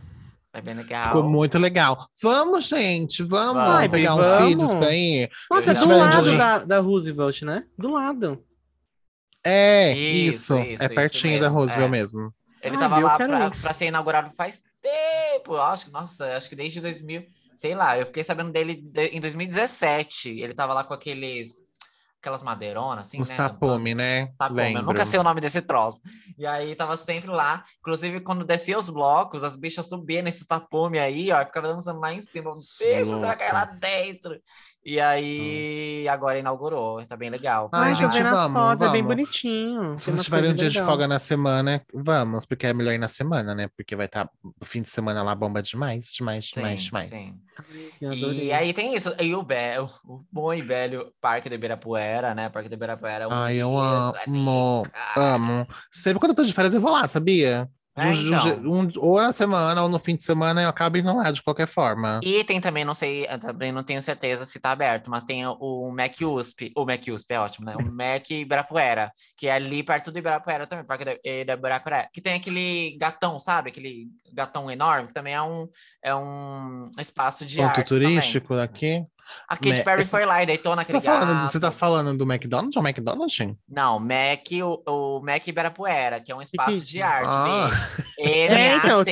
[0.53, 1.07] É bem legal.
[1.09, 2.07] ficou muito legal.
[2.23, 3.75] Vamos, gente, vamos Vamos.
[3.75, 4.47] Ai, pegar Bi, um vamos.
[4.49, 5.31] feeds pra ir.
[5.51, 7.65] Nossa, é do lado dia- da, da Roosevelt, né?
[7.77, 8.43] Do lado.
[9.47, 11.91] É, Isso, isso, isso, é isso pertinho da mesmo, Roosevelt é.
[11.91, 12.35] mesmo.
[12.65, 15.53] Ele Ai, tava eu lá pra, pra ser inaugurado faz tempo.
[15.55, 17.27] eu Acho que, nossa, acho que desde 2000.
[17.55, 20.31] Sei lá, eu fiquei sabendo dele de- em 2017.
[20.41, 21.63] Ele tava lá com aqueles.
[22.21, 23.37] Aquelas madeironas, assim, Os né?
[23.37, 24.29] tapume, né?
[24.39, 24.83] Tapume, eu Lembro.
[24.87, 26.01] nunca sei o nome desse troço.
[26.39, 27.63] E aí tava sempre lá.
[27.81, 32.15] Inclusive, quando descia os blocos, as bichas subiam nesse tapume aí, ó, ficavam dançando lá
[32.15, 32.55] em cima.
[32.55, 34.41] Bicho, você vai cair lá dentro.
[34.87, 37.71] E aí, agora inaugurou, tá bem legal.
[37.73, 39.17] Ai, Ai, gente, vamos, fotos, é bem vamos.
[39.17, 39.99] bonitinho.
[39.99, 40.87] Se vocês tiverem um dia de legais.
[40.87, 43.69] folga na semana, vamos, porque é melhor ir na semana, né?
[43.77, 44.29] Porque vai estar
[44.61, 47.09] o fim de semana lá bomba demais, demais, demais, Sim, demais.
[47.09, 47.41] sim.
[47.99, 48.13] Sim.
[48.43, 49.15] E aí tem isso.
[49.19, 52.49] E o, be- o o bom e velho Parque do Ibirapuera, né?
[52.51, 53.25] Parque do Ibirapuera.
[53.25, 54.83] é um Ai, eu é amo,
[55.17, 55.67] amo.
[55.91, 57.69] Sempre quando eu tô de férias eu vou lá, sabia?
[57.97, 58.73] É, então.
[58.73, 61.69] um- ou na semana ou no fim de semana eu acabo indo lá de qualquer
[61.69, 62.19] forma.
[62.25, 65.91] E tem também, não sei, também não tenho certeza se tá aberto, mas tem o,
[65.93, 67.77] Mac USP, o Mac USP é ótimo, né?
[67.77, 71.13] O Mac Ibirapuera, que é ali perto do Ibirapuera também, Parque da,
[71.55, 73.71] Ibirapuera, que tem aquele gatão, sabe?
[73.71, 75.69] Aquele gatão enorme, que também é um,
[76.03, 78.09] é um espaço de Ponto arte também.
[78.09, 79.05] turístico daqui.
[79.49, 81.49] A Katy Me- Perry esse- foi lá e deitou Você naquele tá, falando, do- gato.
[81.53, 83.39] você tá falando do McDonald's ou McDonald's?
[83.69, 87.27] Não, Mac, o, o Mac Ibirapuera, que é um espaço de arte.
[87.29, 87.69] Ah.
[88.19, 89.05] É, então,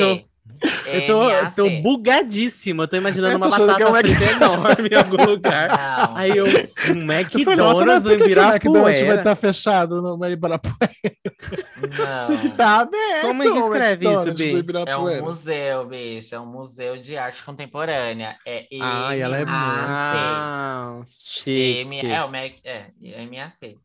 [0.63, 1.83] eu tô- Eu tô, eu tô MAC.
[1.83, 2.83] bugadíssimo.
[2.83, 5.69] Eu tô imaginando Eu tô uma é um batata frita enorme em algum lugar.
[5.69, 6.17] Não.
[6.17, 10.77] Aí eu, um McDonald's por no que, que o McDonald's vai estar fechado no Ibirapuera?
[11.03, 12.45] Tem que Não.
[12.47, 13.23] estar aberto.
[13.23, 14.65] Como é que escreve isso, Bi?
[14.87, 16.35] É um museu, bicho.
[16.35, 18.37] É um museu de arte contemporânea.
[18.47, 19.87] É Ai, ela é MAC.
[19.89, 22.07] Ah, chique.
[22.07, 22.87] é o Mac, é,
[23.27, 23.79] MAC.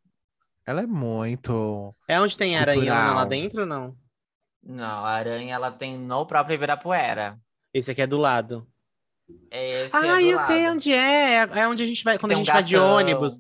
[0.66, 1.96] Ela é muito.
[2.08, 3.96] É onde tem aranha lá dentro ou não?
[4.68, 7.40] Não, a aranha ela tem no próprio Ibirapuera.
[7.74, 8.68] Esse aqui é do lado.
[9.50, 10.74] Esse ah, é do eu sei lado.
[10.76, 11.36] onde é.
[11.36, 12.18] É é onde a gente vai.
[12.20, 13.36] Quando Tem a um gente vai de ônibus.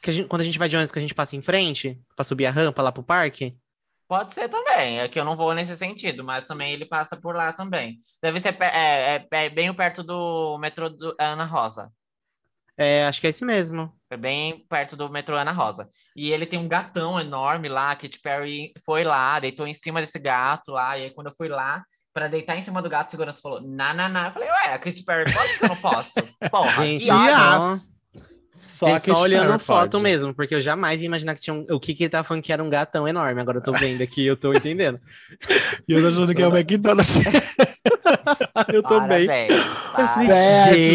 [0.00, 2.00] Que a gente- quando a gente vai de ônibus, que a gente passa em frente
[2.14, 3.56] pra subir a rampa lá pro parque.
[4.08, 7.34] Pode ser também, é que eu não vou nesse sentido, mas também ele passa por
[7.34, 7.98] lá também.
[8.20, 11.92] Deve ser é, é- é bem perto do metrô do Ana Rosa.
[12.82, 13.92] É, acho que é esse mesmo.
[14.08, 15.86] É bem perto do metrô Ana Rosa.
[16.16, 20.00] E ele tem um gatão enorme lá, que Katy Perry foi lá, deitou em cima
[20.00, 23.08] desse gato lá, e aí quando eu fui lá, pra deitar em cima do gato,
[23.08, 24.28] a segurança falou, na, na, na.
[24.28, 26.14] Eu falei, ué, a Katy Perry pode que eu não posso?
[26.50, 27.10] Porra, Gente, que.
[27.10, 27.92] Yes!
[28.62, 30.02] Só, a só olhando Perry foto pode.
[30.02, 31.66] mesmo, porque eu jamais ia imaginar que tinha um.
[31.68, 33.42] O que que ele tá falando que era um gatão enorme.
[33.42, 34.98] Agora eu tô vendo aqui, eu tô entendendo.
[35.86, 37.18] E eu tô achando que é o McDonald's.
[38.72, 38.82] eu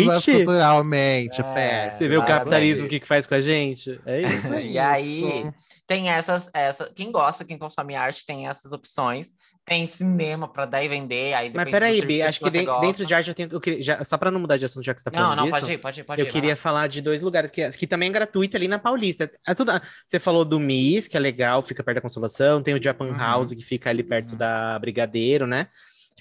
[0.06, 0.32] mas Gente!
[0.32, 1.98] culturalmente, É, péssimo.
[1.98, 4.00] Você vê o capitalismo o que, que faz com a gente?
[4.06, 4.54] É isso.
[4.54, 5.52] E aí,
[5.88, 9.34] tem essas, essa, quem gosta, quem consome arte, tem essas opções.
[9.68, 13.04] Tem cinema pra dar e vender, aí Mas peraí, Bi, acho que você de- dentro
[13.04, 13.50] de arte eu tenho.
[13.52, 15.36] Eu queria, já- só pra não mudar de assunto, já que você tá falando Não,
[15.38, 15.60] não, disso.
[15.60, 16.22] pode ir, pode ir, pode ir.
[16.22, 19.28] eu vai queria falar de dois lugares que, que também é gratuito ali na Paulista.
[19.48, 19.72] É tudo,
[20.06, 22.62] você falou do MIS, que é legal, fica perto da Consolação.
[22.62, 23.18] Tem o Japan Uhum.
[23.18, 24.38] House, que fica ali perto Uhum.
[24.38, 25.66] da Brigadeiro, né?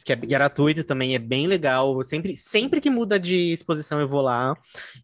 [0.05, 2.03] Que é gratuito também, é bem legal.
[2.03, 4.55] Sempre, sempre que muda de exposição eu vou lá.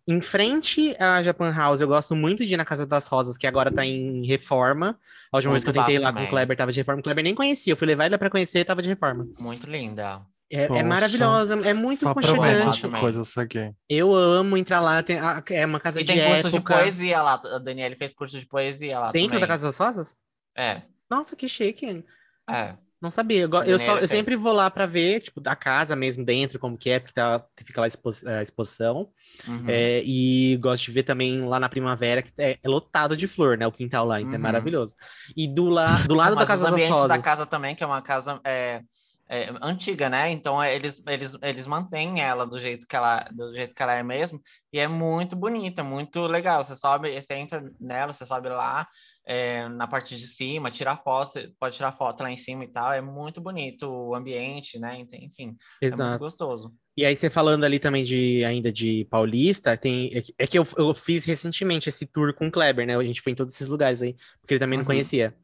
[0.07, 3.47] Em frente à Japan House, eu gosto muito de ir na Casa das Rosas, que
[3.47, 4.99] agora tá em reforma.
[5.33, 6.31] A última vez que eu tentei ir lá com o também.
[6.31, 7.01] Kleber, tava de reforma.
[7.01, 9.27] O Kleber nem conhecia, eu fui levar ele pra conhecer, tava de reforma.
[9.39, 10.21] Muito linda.
[10.53, 13.21] É, é Poxa, maravilhosa, é muito Só aconchegante.
[13.23, 13.73] isso aqui.
[13.89, 15.17] Eu amo entrar lá, tem,
[15.53, 16.75] é uma casa E de tem curso de época.
[16.75, 17.35] poesia lá.
[17.55, 19.41] A Daniele fez curso de poesia lá Dentro também.
[19.41, 20.17] da Casa das Rosas?
[20.55, 22.05] É, Nossa, que chique.
[22.51, 22.75] é.
[23.01, 23.43] Não sabia.
[23.43, 26.77] Eu, eu, só, eu sempre vou lá pra ver, tipo, da casa mesmo dentro, como
[26.77, 29.11] que é, porque tá, fica lá a expo- a exposição.
[29.49, 29.69] Uhum.
[29.69, 33.57] É, e gosto de ver também lá na primavera, que é, é lotado de flor,
[33.57, 33.67] né?
[33.67, 34.43] O quintal lá, então é Uhum.
[34.43, 34.95] maravilhoso.
[35.37, 37.09] E do, la, do lado da Casa os das Rosas.
[37.09, 38.83] da casa também, que é uma casa é,
[39.29, 40.31] é, antiga, né?
[40.33, 43.95] Então é, eles, eles, eles mantêm ela do jeito que ela do jeito que ela
[43.95, 44.41] é mesmo
[44.73, 46.63] e é muito bonita, muito legal.
[46.65, 48.87] Você sobe, você entra nela, você sobe lá
[49.27, 52.69] é, na parte de cima, tira foto, você pode tirar foto lá em cima e
[52.69, 52.93] tal.
[52.93, 54.99] É muito bonito o ambiente, né?
[54.99, 56.19] Enfim, é muito Exato.
[56.19, 56.75] gostoso.
[56.97, 60.11] E aí, você falando ali também de ainda de Paulista, tem.
[60.13, 62.97] É que- é que eu, eu fiz recentemente esse tour com o Kleber, né?
[62.97, 64.87] A gente foi em todos esses lugares aí, porque ele também não Uhum.
[64.87, 65.35] conhecia.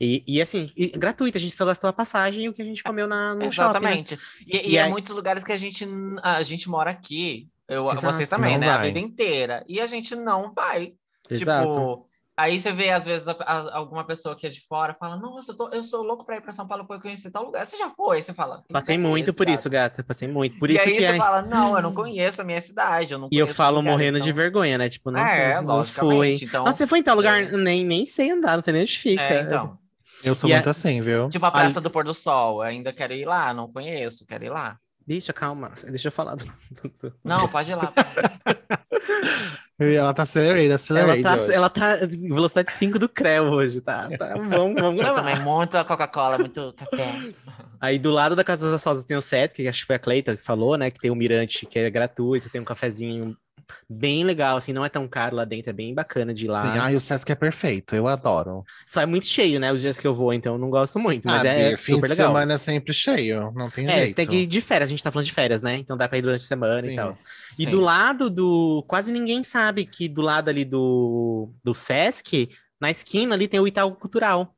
[0.00, 2.64] E, e assim, e gratuito, a gente só gastou a passagem e o que a
[2.64, 3.84] gente comeu na, no shopping.
[3.84, 3.92] né?
[3.92, 4.18] Exatamente.
[4.46, 5.86] E, e E é muitos lugares que a gente
[6.22, 7.48] a gente mora aqui.
[7.68, 8.06] Eu, Exato.
[8.06, 8.70] vocês também, Não né?
[8.70, 8.86] A vai.
[8.88, 9.64] vida inteira.
[9.68, 10.94] E a gente não vai.
[11.30, 11.68] Exato.
[11.68, 15.16] Tipo, aí você vê, às vezes, a- a- alguma pessoa que é de fora fala:
[15.16, 17.66] Nossa, eu, tô- eu sou louco pra ir pra São Paulo pra conhecer tal lugar.
[17.66, 18.22] Você já foi?
[18.22, 20.04] Você fala: "Que Passei muito por gata?" isso, gata.
[20.04, 20.58] Passei muito.
[20.58, 23.12] Por e isso aí que você é- fala: Não, eu não conheço a minha cidade.
[23.12, 24.88] Eu não E eu falo lugar, morrendo de então- vergonha, né?
[24.88, 26.38] Tipo, nossa, É, não fui.
[26.42, 27.40] então- Nossa, você foi em tal lugar?
[27.42, 27.56] É.
[27.56, 29.22] Nem, nem sei andar, não sei nem onde fica.
[29.22, 29.78] É, então.
[30.22, 31.28] Eu sou E a- muito assim, viu?
[31.28, 32.56] Tipo a Praça do Pôr do Sol.
[32.56, 34.78] Eu ainda quero ir lá, não conheço, quero ir lá.
[35.06, 35.72] Bicha, calma.
[35.86, 36.34] Deixa eu falar.
[36.36, 36.46] do-
[37.22, 37.92] Não, pode ir lá.
[39.78, 41.22] ela tá acelerada, Ela acelerada.
[41.22, 41.52] tá, hoje.
[41.52, 44.08] ela tá em velocidade 5 do Creu hoje, tá?
[44.16, 45.20] tá vamos, vamos Eu gravar.
[45.20, 47.32] tomei muita Coca-Cola, muito café.
[47.80, 49.98] Aí do lado da Casa das Rosas tem o Sesc, que acho que foi a
[49.98, 50.90] Cleita que falou, né?
[50.90, 53.36] Que tem o Mirante, que é gratuito, tem um cafezinho
[53.88, 56.60] bem legal, assim, não é tão caro lá dentro, é bem bacana de ir lá.
[56.60, 58.62] Sim, ai, o Sesc é perfeito, eu adoro.
[58.86, 59.72] Só é muito cheio, né?
[59.72, 62.08] Os dias que eu vou, então eu não gosto muito, mas ah, é fim super
[62.08, 62.28] de legal.
[62.28, 64.16] semana é sempre cheio, não tem É, jeito.
[64.16, 65.76] tem que ir de férias, a gente tá falando de férias, né?
[65.76, 66.96] Então dá pra ir durante a semana e Sim.
[66.96, 67.12] tal.
[67.58, 67.70] E Sim.
[67.70, 68.84] do lado do.
[68.86, 72.48] Quase ninguém sabe que do lado ali do, do Sesc,
[72.80, 74.53] na esquina ali tem o Itaú Cultural.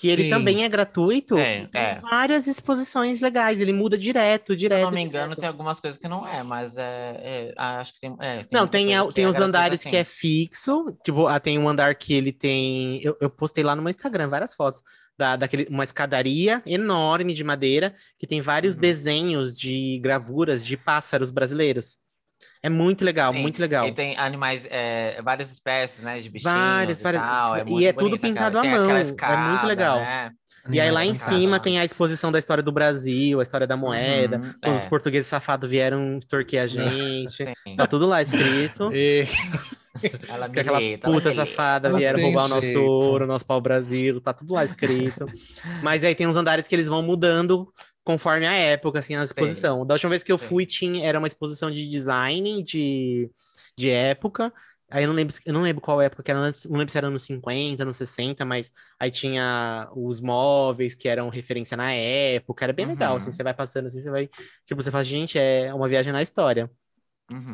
[0.00, 0.30] Que ele Sim.
[0.30, 1.36] também é gratuito.
[1.36, 1.94] É, e tem é.
[2.00, 4.80] várias exposições legais, ele muda direto, Se direto.
[4.80, 5.40] eu não me engano, direto.
[5.40, 6.82] tem algumas coisas que não é, mas é,
[7.22, 8.16] é, acho que tem.
[8.20, 9.90] é, Não, muita tem, a- tem é os andares sim.
[9.90, 10.96] que é fixo.
[11.04, 13.00] Tipo, ah, tem um andar que ele tem.
[13.02, 14.82] Eu, eu postei lá no meu Instagram várias fotos.
[15.16, 18.80] Da, daquele, uma escadaria enorme de madeira que tem vários Uhum.
[18.80, 21.96] desenhos de gravuras de pássaros brasileiros.
[22.62, 23.86] É muito legal, Sim, muito legal.
[23.86, 27.56] E tem animais, é, várias espécies, né, de bichinhos Várias, e várias- tal.
[27.56, 29.98] e É muito é tudo bonito, pintado aquela- à tem mão, é muito legal.
[29.98, 30.30] né?
[30.70, 33.76] E aí lá em cima tem a exposição da história do Brasil, a história da
[33.76, 34.36] moeda.
[34.38, 37.32] Uhum, os é, portugueses safados vieram extorquir a gente.
[37.32, 37.76] sim.
[37.76, 38.90] Tá tudo lá escrito.
[38.92, 39.26] E-
[40.28, 42.80] Ela Que aquelas putas safadas vieram roubar o nosso jeito.
[42.80, 45.26] ouro, nosso pau-brasil, tá tudo lá escrito.
[45.82, 47.66] Mas aí tem uns andares que eles vão mudando
[48.08, 49.84] conforme a época, assim, a exposição.
[49.84, 50.46] Da última vez que eu Sim.
[50.46, 53.30] fui, tinha, era uma exposição de design de,
[53.76, 54.50] de época.
[54.90, 57.10] Aí eu não lembro, eu não lembro qual época que era, não lembro se era
[57.10, 62.72] nos 50, nos 60, mas aí tinha os móveis que eram referência na época, era
[62.72, 63.16] bem legal, Uhum.
[63.18, 64.26] assim, você vai passando assim, você vai,
[64.64, 66.70] tipo, você fala, gente, é uma viagem na história.
[67.30, 67.52] Uhum.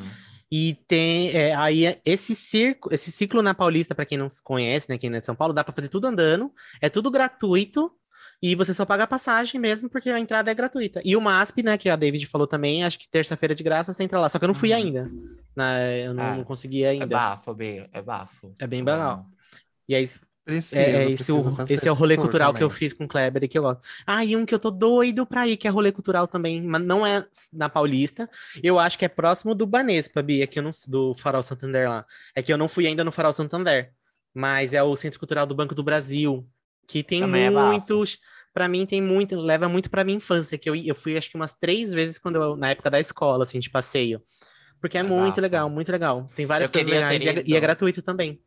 [0.52, 4.88] E tem é, aí esse circo, esse ciclo na Paulista, para quem não se conhece,
[4.88, 7.90] né, quem não é de São Paulo, dá para fazer tudo andando, é tudo gratuito
[8.46, 11.00] e você só paga a passagem mesmo porque a entrada é gratuita.
[11.04, 14.02] E o MASP, né, que a David falou também, acho que terça-feira de graça você
[14.02, 14.76] entra lá, só que eu não fui Uhum.
[14.76, 15.10] ainda.
[15.56, 17.06] né, eu não, Ah, não consegui É ainda.
[17.06, 18.54] bafo, B, é bafo.
[18.58, 19.26] É bem legal.
[19.88, 20.04] E aí
[20.44, 22.78] Preciso, é, é esse, preciso o, esse é o rolê cultural que eu também.
[22.78, 23.82] fiz com o Kleber e que eu gosto.
[24.06, 26.82] Ah, e um que eu tô doido pra ir, que é rolê cultural também, mas
[26.84, 28.28] não é na Paulista.
[28.62, 32.04] Eu acho que é próximo do Banespa, Bia, que eu não, do Farol Santander lá.
[32.34, 33.94] É que eu não fui ainda no Farol Santander,
[34.34, 36.46] mas é o Centro Cultural do Banco do Brasil,
[36.86, 37.50] que tem Também é
[38.54, 41.36] Pra mim tem muito, leva muito pra minha infância, que eu, eu fui acho que
[41.36, 44.22] umas três vezes quando eu, na época da escola, assim, de passeio.
[44.80, 45.40] Porque é, É muito bafo.
[45.42, 46.26] legal, muito legal.
[46.36, 47.60] Tem várias Eu coisas legais ter e é, e é ido.
[47.60, 48.40] gratuito também.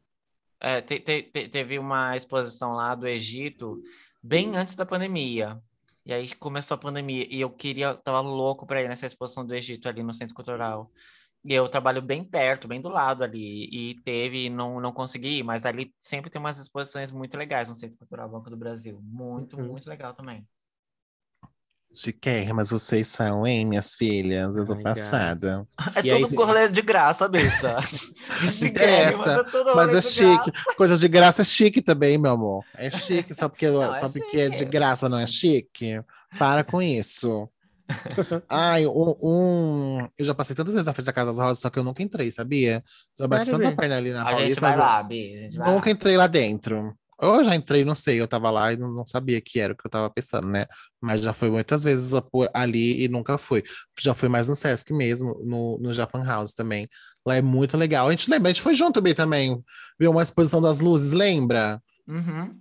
[0.59, 3.81] É, te- te- te- teve uma exposição lá do Egito
[4.23, 5.61] bem antes da pandemia.
[6.05, 9.53] E aí começou a pandemia e eu queria, tava louco para ir nessa exposição do
[9.53, 10.89] Egito ali no Centro Cultural.
[11.45, 15.39] E eu trabalho bem perto, bem do lado ali, e teve, e não, não consegui
[15.39, 18.99] ir, mas ali sempre tem umas exposições muito legais no Centro Cultural Banco do Brasil.
[19.01, 19.67] Muito, Uhum.
[19.67, 20.45] muito legal também.
[21.93, 24.55] Chiquérrimas vocês são, hein, minhas filhas?
[24.57, 25.65] Eu tô Ai, passada.
[25.95, 27.75] É E aí tudo rolê de graça, bicha.
[28.61, 30.51] Não interessa, Mas é chique.
[30.75, 32.65] Coisa de graça é chique também, meu amor.
[32.75, 36.01] É chique, só porque, Não, é só porque é de graça não é chique?
[36.37, 37.49] Para com isso.
[38.49, 41.69] Ai, um, um- Eu já passei tantas vezes na frente da Casa das Rosas, só
[41.69, 42.83] que eu nunca entrei, sabia?
[43.17, 45.35] Já bati Sério, tanta perna ali na A gente Paulista, vai lá, Bi.
[45.37, 45.91] A gente vai nunca lá.
[45.93, 46.93] entrei lá dentro.
[47.19, 49.73] Ou eu já entrei, não sei, eu tava lá e não, não sabia que era
[49.73, 50.67] o que eu tava pensando, né?
[51.01, 52.11] Mas já fui muitas vezes
[52.53, 53.63] ali e nunca fui.
[53.99, 56.87] Já fui mais no Sesc mesmo, no, no Japan House também.
[57.25, 58.07] Lá é muito legal.
[58.07, 59.59] A gente lembra, a gente foi junto bem também.
[59.99, 61.81] Viu uma exposição das luzes, lembra?
[62.07, 62.55] Uhum.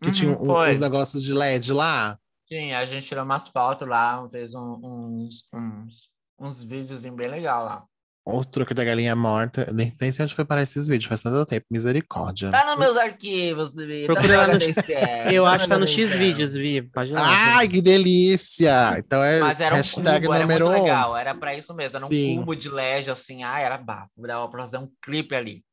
[0.00, 0.70] Que Uhum, tinha um- foi.
[0.70, 2.18] uns negócios de LED lá.
[2.52, 7.64] Sim, a gente tirou umas fotos lá, fez um- uns, uns, uns vídeos bem legal
[7.64, 7.84] lá.
[8.24, 9.66] O truque da galinha morta.
[9.72, 11.66] Nem, nem sei onde foi parar esses vídeos, faz tanto tempo.
[11.70, 12.50] Misericórdia.
[12.52, 14.06] Tá nos meus arquivos, Bi.
[14.06, 16.82] tá Procura lá no- HDCR, Eu tá acho que tá no no X vídeos, Vi.
[16.82, 17.12] Pode.
[17.16, 18.96] Ai, que delícia!
[18.98, 20.82] Então é Mas era um hashtag cubo, era número muito um.
[20.84, 22.36] legal, era pra isso mesmo, era um Sim.
[22.36, 25.64] cubo de LED, assim, ai, era bafo, dava pra fazer um clipe ali.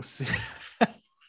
[0.00, 0.26] Sim.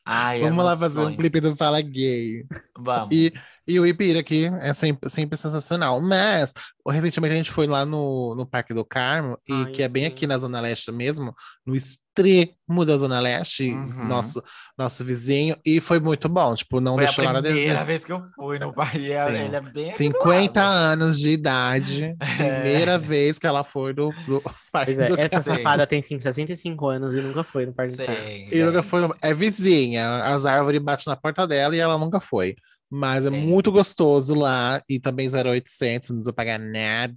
[0.06, 1.18] Ai, era Vamos lá fazer um sonho.
[1.18, 2.46] clipe do Fala Gay.
[2.78, 3.16] Vamos.
[3.16, 3.34] E,
[3.68, 6.00] e o Ipira aqui é sempre, sempre sensacional.
[6.02, 6.54] Mas,
[6.88, 10.04] recentemente a gente foi lá no, no Parque do Carmo, e Ai, que é bem
[10.04, 10.10] sim.
[10.10, 11.34] aqui na Zona Leste mesmo,
[11.66, 14.08] no extremo da Zona Leste, Uhum.
[14.08, 14.42] nosso,
[14.78, 16.56] nosso vizinho, e foi muito bom.
[16.56, 17.86] Tipo, não Foi deixou a nada a primeira desejar.
[17.86, 19.34] vez que eu fui no Bahia, Sim.
[19.34, 20.74] ele é bem aqui do 50 lado.
[21.02, 25.42] anos de idade, primeira vez que ela foi do, do Parque Pois é, do essa
[25.42, 25.54] Sim.
[25.56, 28.28] safada tem sim, 65 anos e nunca foi no Parque do Carmo.
[28.28, 29.02] Sim, E nunca foi.
[29.02, 32.56] no- É vizinha, as árvores batem na porta dela e ela nunca foi.
[32.90, 37.16] Mas é muito gostoso lá e também 0800, não precisa pagar nada.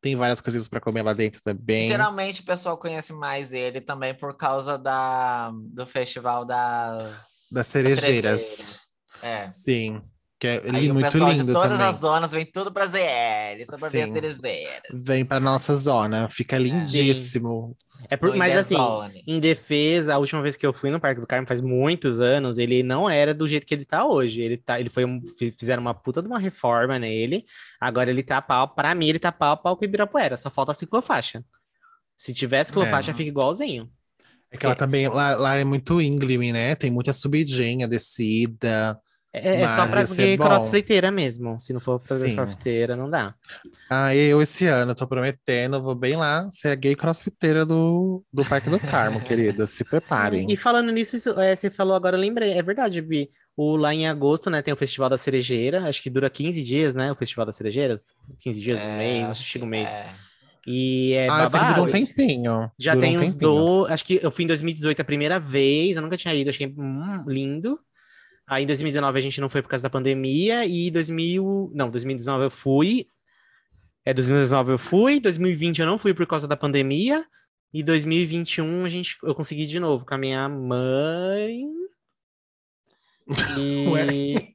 [0.00, 1.86] Tem várias coisas para comer lá dentro também.
[1.88, 8.40] Geralmente o pessoal conhece mais ele também por causa da, do festival das, Das cerejeiras.
[8.40, 8.80] cerejeiras.
[9.22, 9.46] É.
[9.46, 10.02] Sim,
[10.44, 11.86] que é Aí li- o muito pessoal lindo de todas também.
[11.86, 14.12] as zonas vem tudo pra ZL, só pra ver as Sim.
[14.12, 14.82] cerejeiras.
[14.92, 17.74] Vem para nossa zona, fica lindíssimo.
[18.10, 18.76] É por, mas assim,
[19.26, 22.58] em defesa, a última vez que eu fui no Parque do Carmo faz muitos anos,
[22.58, 24.42] ele não era do jeito que ele tá hoje.
[24.42, 27.46] Ele tá, ele foi um, fi- fizeram uma puta de uma reforma nele.
[27.80, 30.72] Agora ele tá pau, para mim ele tá pau pau com o Ibirapuera, só falta
[30.72, 31.42] a ciclofaixa.
[32.16, 33.14] Se tivesse ciclofaixa, É.
[33.14, 33.88] fica igualzinho.
[34.50, 36.74] É que ela também, lá, lá é muito íngreme, né?
[36.76, 39.00] Tem muita subidinha, descida.
[39.36, 41.58] É, é só pra ser crossfiteira mesmo.
[41.58, 42.36] Se não for pra Sim.
[42.36, 43.34] crossfiteira, não dá.
[43.90, 48.44] Ah, eu esse ano tô prometendo, vou bem lá ser a gay crossfiteira do, do
[48.44, 49.66] Parque do Carmo, querida.
[49.66, 50.46] Se preparem.
[50.48, 52.52] E falando nisso, isso, é, você falou agora, eu lembrei.
[52.52, 53.28] É verdade, Bi.
[53.56, 55.88] O, lá em agosto, né, tem o Festival da Cerejeira.
[55.88, 57.10] Acho que dura 15 dias, né?
[57.10, 58.14] O Festival das Cerejeiras.
[58.38, 59.90] 15 dias, um mês, não acho chega um que mês.
[59.90, 60.06] é.
[60.66, 61.74] E é ah, babado.
[61.74, 62.70] dura um tempinho.
[62.78, 63.40] Já Dura um tem uns tempinho.
[63.52, 63.92] dois.
[63.92, 67.24] Acho que eu fui em 2018 a primeira vez, eu nunca tinha ido, achei hum,
[67.26, 67.78] lindo.
[68.46, 71.72] Aí em 2019 a gente não foi por causa da pandemia, e 2000.
[71.74, 73.08] Não, 2019 eu fui.
[74.04, 77.24] É, 2019 eu fui, 2020 eu não fui por causa da pandemia,
[77.72, 81.83] e 2021 a gente, eu consegui de novo com a minha mãe.
[83.58, 84.54] E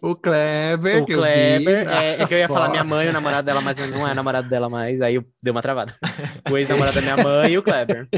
[0.00, 3.08] O Kleber, o que eu vi Kleber, é, é que eu ia falar minha mãe,
[3.08, 5.94] o namorado dela, mas não é namorado dela mais, aí eu dei uma travada.
[6.50, 8.08] O ex-namorado da minha mãe e o Kleber.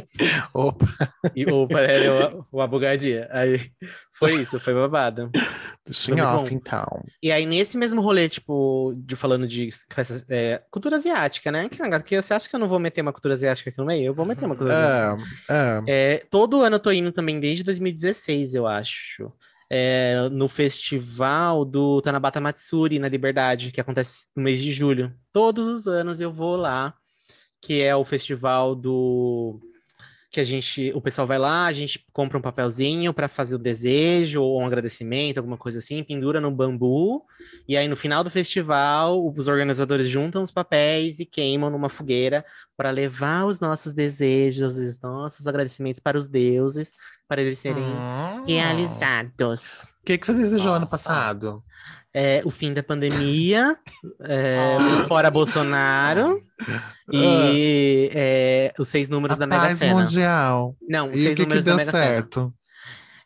[0.53, 0.87] Opa,
[1.35, 3.29] E opa, era o, o abugadia.
[3.33, 3.71] Aí
[4.13, 5.31] foi isso, foi babado.
[6.41, 7.05] off, então.
[7.23, 9.71] E aí, nesse mesmo rolê, tipo, de falando de
[10.29, 11.69] é, cultura asiática, né?
[11.69, 13.87] Que negócio que você acha que eu não vou meter uma cultura asiática aqui no
[13.87, 14.05] meio?
[14.07, 15.29] Eu vou meter uma cultura asiática.
[15.49, 19.33] Ah, ah, É, todo ano eu tô indo também, desde 2016, eu acho.
[19.71, 25.15] É, no festival do Tanabata Matsuri, na Liberdade, que acontece no mês de julho.
[25.33, 26.95] Todos os anos eu vou lá,
[27.61, 29.61] que é o festival do.
[30.31, 33.59] Que a gente, o pessoal vai lá, a gente compra um papelzinho para fazer o
[33.59, 37.25] desejo ou um agradecimento, alguma coisa assim, pendura no bambu,
[37.67, 42.45] e aí no final do festival, os organizadores juntam os papéis e queimam numa fogueira
[42.77, 46.93] para levar os nossos desejos, os nossos agradecimentos para os deuses,
[47.27, 48.45] para eles serem hum.
[48.47, 49.89] realizados.
[50.03, 50.91] O que, que você desejou ano Nossa.
[50.91, 51.63] passado?
[52.15, 53.77] É, o fim da pandemia,
[54.23, 56.41] é, fora Bolsonaro
[57.13, 59.95] e é, os seis números A da Mega Sena.
[59.95, 60.75] mundial.
[60.89, 62.05] Não, os E seis o que, que números da deu Mega Sena.
[62.05, 62.55] certo?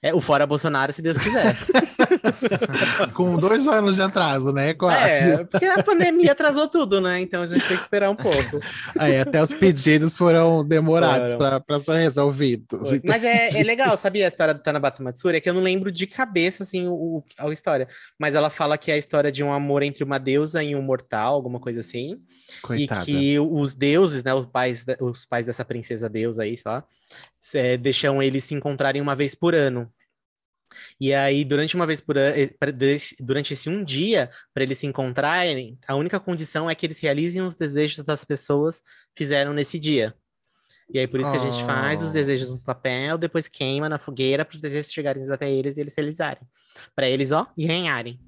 [0.02, 1.56] É, o fora Bolsonaro, se Deus quiser.
[3.14, 4.74] Com dois anos de atraso, né?
[4.74, 4.98] Quase.
[4.98, 7.20] É, porque a pandemia atrasou tudo, né?
[7.20, 8.60] Então a gente tem que esperar um pouco.
[8.98, 12.88] Aí, até os pedidos foram demorados para ser resolvidos.
[12.88, 13.00] Foi.
[13.04, 15.38] Mas é, é legal, sabia a história do Tanabata Matsuri?
[15.38, 17.88] É que eu não lembro de cabeça, assim, o, a história.
[18.18, 20.82] Mas ela fala que é a história de um amor entre uma deusa e um
[20.82, 22.20] mortal, alguma coisa assim.
[22.62, 23.02] Coitada.
[23.02, 26.84] E que os deuses, né, os pais, os pais dessa princesa deusa aí, sei lá,
[27.54, 29.90] é, deixam eles se encontrarem uma vez por ano.
[31.00, 32.34] E aí, durante uma vez por ano,
[33.20, 37.42] durante esse um dia, para eles se encontrarem, a única condição é que eles realizem
[37.42, 38.80] os desejos das pessoas
[39.14, 40.14] que fizeram nesse dia.
[40.92, 42.12] E aí, por isso que a gente faz os Oh.
[42.12, 45.94] desejos no papel, depois queima na fogueira para os desejos chegarem até eles e eles
[45.96, 46.42] realizarem.
[46.94, 48.20] Para eles, ó, ganharem.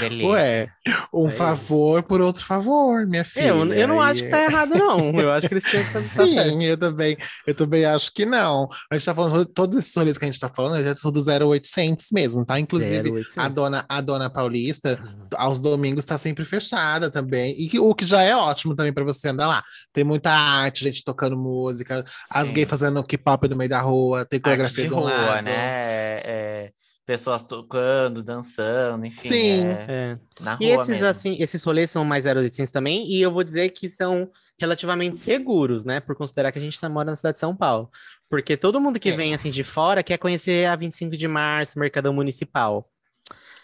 [0.00, 0.26] Beleza.
[0.28, 0.68] Ué,
[1.12, 1.32] um Aí.
[1.32, 3.48] favor por outro favor, minha filha.
[3.48, 5.10] Eu, eu não E- acho que tá errado, não.
[5.18, 6.00] Eu acho que eles tinham que.
[6.00, 7.16] Sim, eu também,
[7.46, 8.68] eu também acho que não.
[8.90, 12.06] A gente tá falando, todos esses rolês que a gente tá falando, é tudo 0800
[12.12, 12.58] mesmo, tá?
[12.58, 13.38] Inclusive, 0800.
[13.38, 14.98] a dona, a dona Paulista,
[15.36, 19.04] aos domingos tá sempre fechada também, e que, o que já é ótimo também para
[19.04, 19.62] você andar lá.
[19.92, 22.54] Tem muita arte, gente tocando música, as Sim.
[22.54, 25.44] gays fazendo K-pop no meio da rua, tem coreografia de do rua, lado.
[25.44, 25.52] né?
[25.52, 26.70] É, é,
[27.12, 29.28] pessoas tocando, dançando, enfim.
[29.28, 29.66] Sim.
[29.66, 30.18] é É.
[30.40, 31.06] na E rua esses, mesmo.
[31.06, 35.84] assim, esses rolês são mais 0800 também, e eu vou dizer que são relativamente seguros,
[35.84, 36.00] né?
[36.00, 37.90] Por considerar que a gente tá- mora na cidade de São Paulo.
[38.30, 39.16] Porque todo mundo que É.
[39.16, 42.88] vem, assim, de fora quer conhecer a 25 de março, Mercadão Municipal.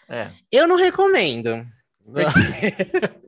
[0.09, 0.31] É.
[0.53, 1.67] Eu não recomendo.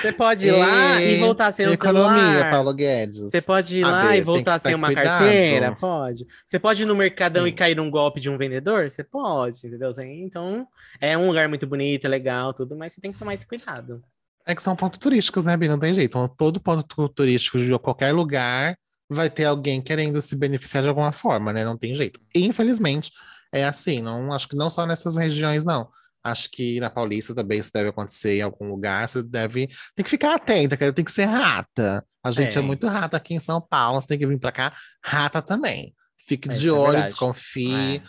[0.00, 2.50] Você pode ir lá e voltar sem um Economia, celular.
[2.50, 3.20] Paulo Guedes.
[3.20, 5.06] Você pode ir lá e voltar sem uma cuidado.
[5.06, 5.76] carteira?
[5.76, 6.26] Pode.
[6.46, 7.56] Você pode ir no mercadão e Sim.
[7.56, 8.88] cair num golpe de um vendedor?
[8.88, 9.92] Você pode, entendeu?
[10.02, 10.66] Então,
[11.00, 14.02] é um lugar muito bonito, é legal, tudo, mas você tem que tomar esse cuidado.
[14.46, 15.68] É que são pontos turísticos, né, Bi?
[15.68, 16.10] Não tem jeito.
[16.10, 18.76] Então, todo ponto tu- turístico de qualquer lugar
[19.08, 21.64] vai ter alguém querendo se beneficiar de alguma forma, né?
[21.64, 22.20] Não tem jeito.
[22.34, 23.10] Infelizmente,
[23.52, 24.00] é assim.
[24.02, 25.88] Não, acho que não só nessas regiões, não.
[26.24, 29.06] Acho que na Paulista também isso deve acontecer em algum lugar.
[29.06, 29.66] Você deve.
[29.94, 30.92] Tem que ficar atenta, cara.
[30.92, 32.02] Tem que ser rata.
[32.24, 32.62] A gente é, É.
[32.64, 34.00] muito rata aqui em São Paulo.
[34.00, 34.72] Você tem que vir pra cá
[35.04, 35.94] rata também.
[36.26, 37.08] Fique É, de é olho, verdade.
[37.10, 38.02] desconfie É.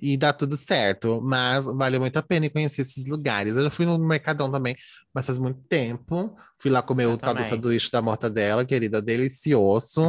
[0.00, 1.20] e dá tudo certo.
[1.22, 3.56] Mas vale muito a pena conhecer esses lugares.
[3.56, 4.74] Eu já fui no Mercadão também,
[5.14, 6.34] mas faz muito tempo.
[6.60, 10.02] Fui lá comer Eu o tal do sanduíche da mortadela, querida, delicioso.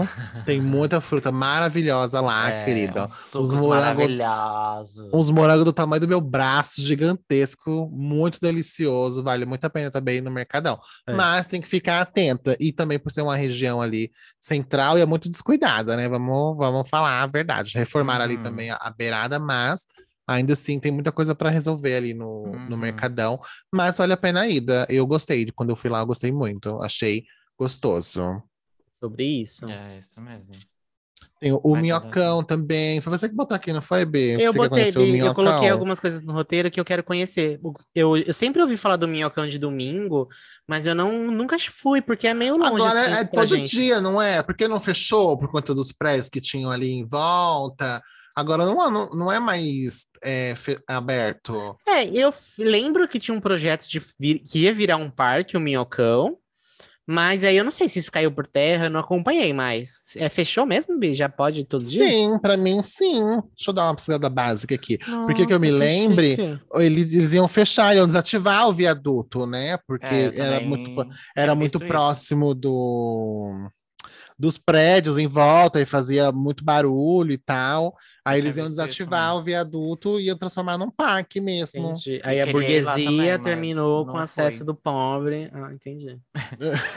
[0.45, 3.05] Tem muita fruta maravilhosa lá, É, querida.
[3.05, 5.09] uns sucos morango- maravilhosos.
[5.13, 10.17] Uns morangos do tamanho do meu braço, gigantesco, muito delicioso, vale muito a pena também
[10.17, 10.79] ir no Mercadão.
[11.07, 11.13] É.
[11.13, 15.05] Mas tem que ficar atenta, e também por ser uma região ali central e é
[15.05, 16.09] muito descuidada, né?
[16.09, 17.77] Vamos, vamos falar a verdade.
[17.77, 18.43] Reformaram ali Uhum.
[18.43, 19.85] também a, a beirada, mas
[20.29, 22.77] ainda assim tem muita coisa para resolver ali no, no Uhum.
[22.77, 23.39] Mercadão.
[23.73, 24.85] Mas vale a pena a ida.
[24.89, 26.81] Eu gostei, de quando eu fui lá, eu gostei muito.
[26.81, 27.25] Achei
[27.57, 28.41] gostoso.
[28.91, 29.65] Sobre isso.
[29.67, 30.55] É isso mesmo.
[31.39, 32.99] Tem o, o Vai, Minhocão também.
[32.99, 34.35] Foi você que botou aqui, não foi, B?
[34.43, 37.59] Eu Você botei, Bi, eu coloquei algumas coisas no roteiro que eu quero conhecer.
[37.95, 40.27] Eu, eu sempre ouvi falar do Minhocão de domingo,
[40.67, 42.83] mas eu não nunca fui, porque é meio longe.
[42.83, 43.71] Agora assim, é pra todo gente.
[43.71, 44.43] dia, não é?
[44.43, 48.03] Porque não fechou por conta dos prédios que tinham ali em volta.
[48.39, 50.53] Agora não, é- não, não é mais é,
[50.87, 51.75] aberto.
[51.87, 55.59] É, eu lembro que tinha um projeto de vir- que ia virar um parque, o
[55.59, 56.37] Minhocão,
[57.05, 60.15] mas aí eu não sei se isso caiu por terra, eu não acompanhei mais.
[60.15, 61.13] É, fechou mesmo, Bi?
[61.13, 62.07] Já pode todo dia?
[62.07, 63.19] Sim, pra mim sim.
[63.55, 64.97] Deixa eu dar uma pesquisada básica aqui.
[65.25, 66.59] Porque que eu me Nossa, lembre, chique.
[66.75, 69.77] Eles, iam fechar, iam desativar o viaduto, né?
[69.87, 71.87] Porque É, eu era muito, tinha era muito isso.
[71.87, 73.69] próximo do
[74.39, 77.93] dos prédios em volta e fazia muito barulho e tal.
[78.23, 79.39] Aí eles iam desativar também.
[79.41, 81.89] o viaduto e iam transformar num parque mesmo.
[81.89, 82.21] Entendi.
[82.23, 84.65] Aí a burguesia também, terminou com acesso fui.
[84.65, 85.49] do pobre.
[85.53, 86.17] Ah, entendi.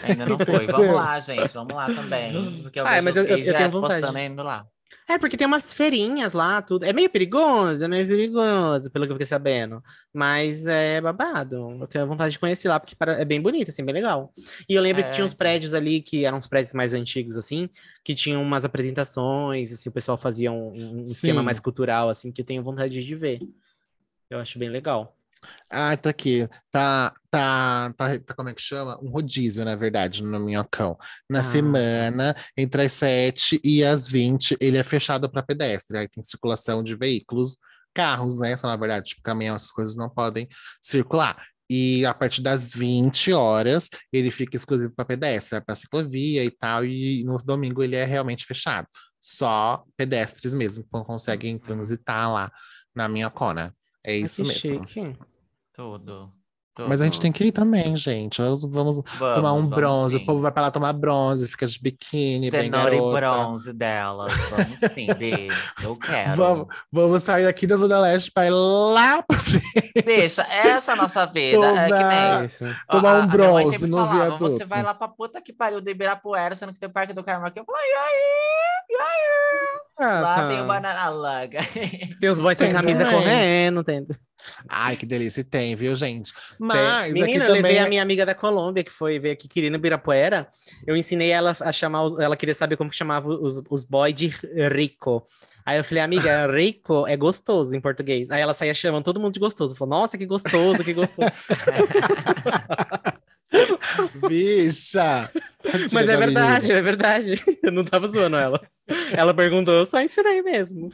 [0.05, 0.66] Ainda não foi.
[0.70, 1.53] Vamos lá, gente.
[1.53, 2.61] Vamos lá também.
[2.62, 4.01] Porque eu Ah, mas eu- eu- eu tenho vontade.
[4.01, 4.64] postando indo lá.
[5.09, 6.84] É, porque tem umas feirinhas lá, tudo.
[6.84, 9.82] É meio perigoso, é meio perigoso, pelo que eu fiquei sabendo.
[10.12, 11.57] Mas é babado.
[11.80, 14.32] Eu tenho vontade de conhecer lá, porque é bem bonito, assim, bem legal.
[14.68, 15.38] E eu lembro que É, tinha uns então.
[15.38, 17.68] prédios ali, que eram uns prédios mais antigos, assim,
[18.05, 22.40] que tinham umas apresentações, assim, o pessoal fazia um, um esquema mais cultural, assim, que
[22.40, 23.40] eu tenho vontade de ver.
[24.30, 25.16] Eu acho bem legal.
[25.70, 26.49] Ah, tá aqui.
[26.70, 28.99] Tá, tá, tá, tá, como é que chama?
[29.03, 30.97] Um rodízio, na verdade, no Minhocão.
[31.28, 31.45] Na Ah.
[31.45, 35.97] semana, entre as 7 e as 20, ele é fechado para pedestre.
[35.99, 37.59] Aí tem circulação de veículos,
[37.95, 38.57] carros, né?
[38.57, 40.49] Só na verdade, tipo, caminhão, essas coisas não podem
[40.80, 41.36] circular.
[41.70, 46.84] E a partir das 20 horas, ele fica exclusivo para pedestre, para ciclovia e tal.
[46.84, 48.86] E no domingo ele é realmente fechado.
[49.18, 52.53] Só pedestres mesmo conseguem transitar lá
[52.95, 53.74] na Minhocona.
[54.05, 54.86] É Ai, isso que mesmo.
[54.86, 55.16] chique.
[55.74, 56.32] Tudo.
[56.88, 57.22] Mas a gente tudo.
[57.24, 58.40] tem que ir também, gente.
[58.40, 60.16] Vamos, vamos tomar um Vamos, bronze.
[60.16, 60.24] O sim.
[60.24, 63.20] povo vai pra lá tomar bronze, fica de biquíni, bem Cenoura e garota.
[63.20, 64.32] bronze delas.
[64.48, 65.72] Vamos sim, beijo.
[65.82, 66.34] Eu quero.
[66.36, 69.60] Vamos, vamos sair aqui da Zona Leste pra ir lá pra você
[70.02, 71.66] Deixa, essa é a nossa vida.
[71.66, 72.46] É que Tomar- nem.
[72.46, 72.64] Isso.
[72.88, 74.48] Ó, tomar um bronze no falava, viaduto.
[74.52, 77.22] Você vai lá pra puta que pariu de Ibirapuera, sendo que tem o Parque do
[77.22, 77.60] Carmo aqui.
[77.60, 78.88] Eu falei, e aí?
[78.88, 80.08] E aí?
[80.08, 80.48] Ah, lá tá.
[80.48, 81.58] tem o Banana Laga.
[82.18, 84.06] Tem os boys sem camisa correndo, tem.
[84.68, 86.32] Ai, que delícia, tem, viu, gente?
[86.59, 87.62] Mas Menina, eu também.
[87.62, 90.49] levei a é- minha amiga da Colômbia, que foi ver aqui querendo Ibirapuera.
[90.86, 94.32] Eu ensinei ela a chamar, ela queria saber como que chamava os, os boys de
[94.74, 95.26] rico.
[95.64, 98.30] Aí eu falei, amiga, rico é gostoso em português.
[98.30, 99.74] Aí ela saía chamando todo mundo de gostoso.
[99.74, 101.30] Falou, nossa, que gostoso, que gostoso.
[104.28, 105.30] Bicha!
[105.93, 107.43] Mas é da verdade, é verdade.
[107.62, 108.61] Eu não tava zoando ela.
[109.16, 110.90] Ela perguntou, eu só ensinei mesmo.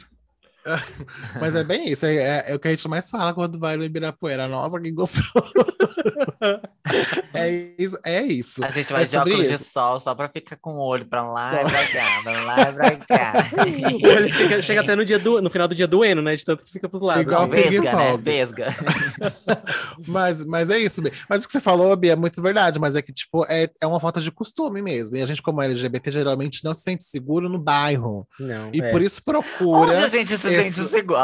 [1.39, 3.77] Mas é bem isso, é, é- é o que a gente mais fala quando vai
[3.77, 4.47] no Ibirapuera.
[4.47, 5.31] Nossa, que gostoso!
[7.33, 8.63] é isso, é isso.
[8.63, 9.71] A gente vai É de óculos de isso.
[9.71, 12.73] sol só pra ficar com o olho pra lá e pra cá, pra lá e
[12.73, 13.33] pra cá.
[13.67, 16.35] Ele fica- chega até no, dia do, no final do dia doendo, né?
[16.35, 17.21] De tanto que fica pros lados.
[17.23, 17.51] Igual assim.
[17.51, 18.17] Vesga, né?
[18.17, 18.67] Vesga.
[20.07, 21.11] Mas, mas é isso, Bia.
[21.29, 23.87] Mas o que você falou, Bia, é muito verdade, mas é que, tipo, é, é
[23.87, 25.15] uma falta de costume mesmo.
[25.15, 28.27] E a gente, como LGBT, geralmente não se sente seguro no bairro.
[28.39, 28.91] Não, E é.
[28.91, 30.09] por isso Onde a procura.
[30.09, 31.19] gente se esse- seguro?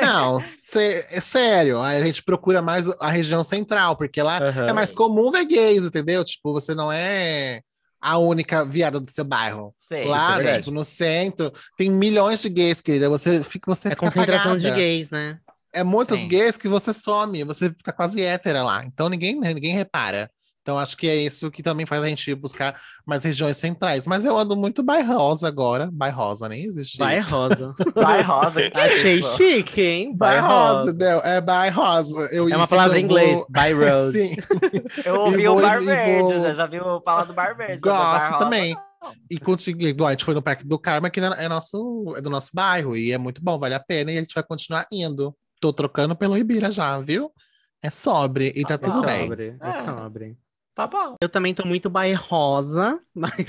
[0.00, 1.80] Não, sé- é sério.
[1.80, 4.66] A gente procura mais a região central, porque lá Aham.
[4.68, 6.22] é mais comum ver gays, entendeu?
[6.24, 7.60] Tipo, você não é
[8.00, 9.74] a única viada do seu bairro.
[9.88, 10.58] Sei, lá, verdade.
[10.58, 13.08] tipo, no centro, tem milhões de gays, querida.
[13.08, 14.76] Você fica, você É fica concentração de apagada.
[14.76, 15.38] gays, né?
[15.72, 16.28] É muitos Sim.
[16.28, 18.84] gays que você some, você fica quase hétera lá.
[18.84, 20.30] Então ninguém, ninguém repara.
[20.62, 24.06] Então acho que é isso que também faz a gente buscar mais regiões centrais.
[24.06, 25.90] Mas eu ando muito bairrosa agora.
[25.92, 27.34] Bairrosa, nem existe Vai isso.
[27.34, 27.74] rosa.
[27.94, 28.70] Vai rosa.
[28.70, 29.36] que Achei isso?
[29.36, 30.16] chique, hein?
[30.16, 30.90] Bairrosa, rosa.
[30.90, 31.18] entendeu?
[31.24, 32.28] É bairrosa.
[32.30, 33.44] Eu, É uma palavra em vou- inglês.
[33.50, 34.12] By rose.
[34.28, 34.36] Sim,
[35.04, 37.80] Eu ouvi E o vou- Bar Verde, vou- já, viu falar do Bar Verde.
[37.80, 38.76] gosto também.
[39.28, 42.30] E contigo, igual a gente foi no Parque do Carmo, que é, nosso, é do
[42.30, 45.34] nosso bairro, e é muito bom, vale a pena, e a gente vai continuar indo.
[45.60, 47.32] Tô trocando pelo Ibira já, viu?
[47.82, 49.22] É sobre, e tá Ah, tudo é bem.
[49.28, 49.72] sobre, é É.
[49.72, 50.36] sobre.
[50.74, 51.16] Tá bom.
[51.20, 53.46] Eu também tô muito bairrosa, mas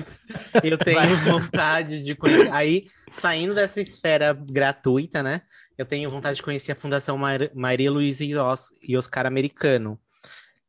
[0.63, 2.51] eu tenho vontade de conhecer.
[2.53, 5.41] Aí, saindo dessa esfera gratuita, né?
[5.77, 9.99] Eu tenho vontade de conhecer a Fundação Mar- Maria Luísa e Os- Oscar Americano,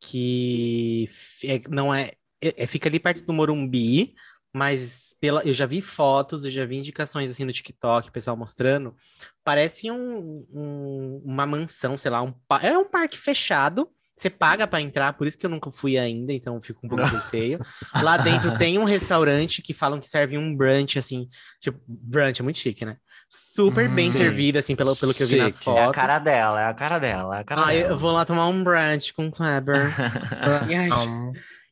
[0.01, 1.09] que
[1.43, 4.15] é- não é, é- é- fica ali perto do Morumbi,
[4.53, 8.37] mas pela, eu já vi fotos, eu já vi indicações assim no TikTok, o pessoal
[8.37, 8.95] mostrando.
[9.43, 12.33] Parece um- um- uma mansão, sei lá, um,
[12.63, 13.89] é um parque fechado.
[14.17, 16.89] Você paga para entrar, por isso que eu nunca fui ainda, então eu fico um
[16.89, 17.59] pouco receio.
[18.01, 21.29] Lá dentro tem um restaurante que falam que serve um brunch, assim,
[21.61, 22.97] tipo, brunch é muito chique, né?
[23.29, 24.19] Super bem Sim.
[24.19, 25.83] servido, assim, pelo, pelo que eu vi nas fotos.
[25.83, 27.95] É a cara dela, é a cara dela, é a cara Ah, eu, dela.
[27.95, 29.81] eu vou lá tomar um brunch com o Kleber.
[30.71, 30.91] e, aí,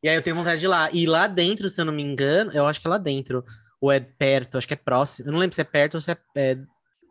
[0.03, 0.91] e aí eu tenho vontade de ir lá.
[0.93, 3.45] E lá dentro, se eu não me engano, eu acho que é lá dentro,
[3.81, 5.29] ou é perto, acho que é próximo.
[5.29, 6.59] Eu não lembro se é perto ou se é, é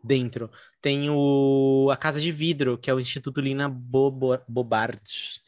[0.02, 0.50] dentro.
[0.80, 5.40] Tem o, a Casa de Vidro, que é o Instituto Lina Bobo, Bobards.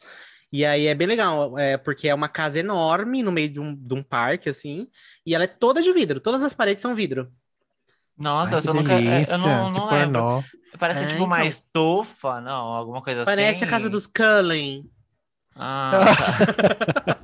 [0.51, 3.75] E aí é bem legal, é, porque é uma casa enorme no meio de um,
[3.75, 4.87] de um parque, assim,
[5.25, 7.29] e ela é toda de vidro, todas as paredes são vidro.
[8.17, 10.21] Nossa, Ai, eu, nunca, é, delícia, eu não, que não lembro.
[10.21, 10.43] pornô.
[10.79, 11.25] Parece É, tipo então.
[11.25, 13.65] uma estufa, não, alguma coisa Parece assim.
[13.65, 14.89] a casa dos Cullen.
[15.57, 15.91] Ah.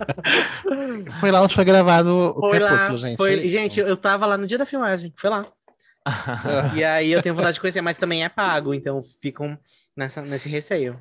[1.19, 3.17] Foi lá onde foi gravado o Foi lá, Crepúsculo, gente.
[3.17, 5.45] foi- é gente, eu tava lá no dia da filmagem, foi lá.
[6.75, 9.57] E aí eu tenho vontade de conhecer, mas também é pago, então ficam
[9.95, 10.99] nessa, nesse receio.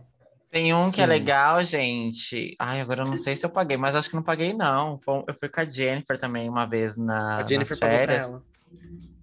[0.51, 1.11] Tem um que é Sim.
[1.11, 2.57] legal, gente.
[2.59, 4.99] Ai, agora eu não sei se eu paguei, mas acho que não paguei, não.
[5.27, 8.25] Eu fui com a Jennifer também uma vez na, A Jennifer nas pagou pra férias.
[8.25, 8.43] ela.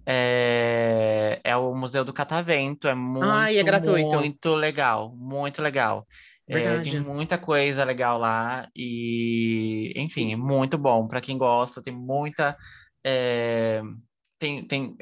[0.06, 2.88] É, é o Museu do Catavento.
[2.88, 4.16] É muito, Ah, e é gratuito.
[4.16, 5.14] muito legal.
[5.14, 6.06] Muito legal.
[6.48, 8.66] É, tem muita coisa legal lá.
[8.74, 11.06] E, enfim, é muito bom.
[11.06, 12.56] Para quem gosta, tem muita.
[13.04, 13.82] é,
[14.38, 14.96] tem tem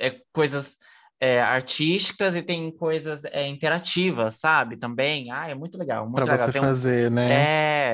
[0.00, 0.76] é, é, coisas
[1.20, 4.76] é, artísticas e tem coisas é, interativas, sabe?
[4.78, 5.30] Também.
[5.30, 6.04] Ah, é muito legal.
[6.04, 6.46] Muito Pra legal.
[6.46, 7.30] você Tem um- fazer, né?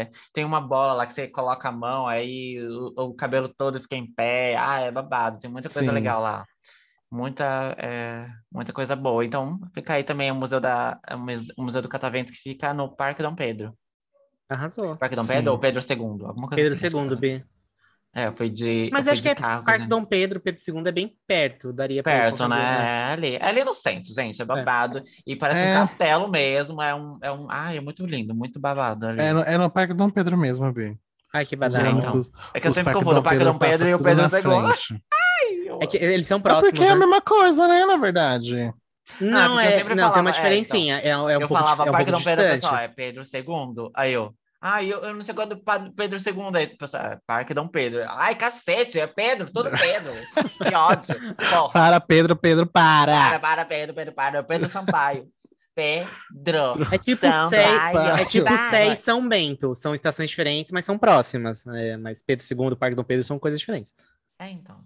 [0.02, 3.80] é, tem uma bola lá que você coloca a mão, aí o, o cabelo todo
[3.80, 4.56] fica em pé.
[4.56, 5.38] Ah, é babado.
[5.40, 5.94] Tem muita coisa Sim.
[5.94, 6.44] legal lá.
[7.10, 9.24] Muita, é, muita coisa boa.
[9.24, 12.74] Então, fica aí também o Museu, da, o Muse- o Museu do Catavento, que fica
[12.74, 13.76] no Parque Dom Pedro.
[14.48, 14.96] Arrasou.
[14.96, 15.34] Parque Dom Sim.
[15.34, 15.98] Pedro ou Pedro II?
[16.26, 16.96] Alguma coisa Pedro assim.
[17.14, 17.44] II, B.
[18.14, 18.88] É, foi de.
[18.92, 19.88] Mas eu acho que é carro, Parque né?
[19.88, 22.56] Dom Pedro, Pedro II é bem perto, daria pra ir Perto, né?
[22.58, 25.02] É ali, é ali no centro, gente, é babado.
[25.26, 25.70] E parece É.
[25.70, 27.46] um castelo mesmo, é um, é um...
[27.50, 29.20] Ai, é muito lindo, muito babado ali.
[29.20, 30.96] É, no, é no Parque Dom Pedro mesmo, Bi.
[31.32, 32.14] Ai, que ônibus- então.
[32.14, 34.40] os- É que eu sempre Parque confundo o Parque Dom Pedro e o Pedro II.
[34.40, 35.02] frente.
[35.80, 37.00] É que eles são É próximos, porque é a né?
[37.00, 38.72] mesma coisa, né, na verdade.
[39.20, 40.98] Não, porque eu é, não, tem uma falava, é, diferencinha.
[41.00, 42.60] É, é um eu pouco, falava é um Parque Dom Pedro, distante.
[42.62, 43.90] pessoal, é Pedro II.
[43.94, 47.18] Aí eu, ah, eu, eu não sei quando Pa- Pedro II, aí o pessoal, é
[47.26, 48.04] Parque Dom Pedro.
[48.08, 50.12] Ai, cacete, é Pedro, tudo Pedro.
[50.62, 51.14] que ódio.
[51.36, 53.38] Porra, Para, Pedro, Pedro, para, para!
[53.38, 54.42] para, Pedro, Pedro, para.
[54.42, 55.28] Pedro Sampaio.
[55.74, 56.72] Pedro.
[56.90, 57.50] É tipo Sampaio.
[58.16, 58.96] Sé, é tipo Sé e.
[58.96, 59.74] São Bento.
[59.74, 61.66] São estações diferentes, mas são próximas.
[61.66, 63.94] É, mas Pedro II e Parque Dom Pedro são coisas diferentes.
[64.38, 64.82] É, então.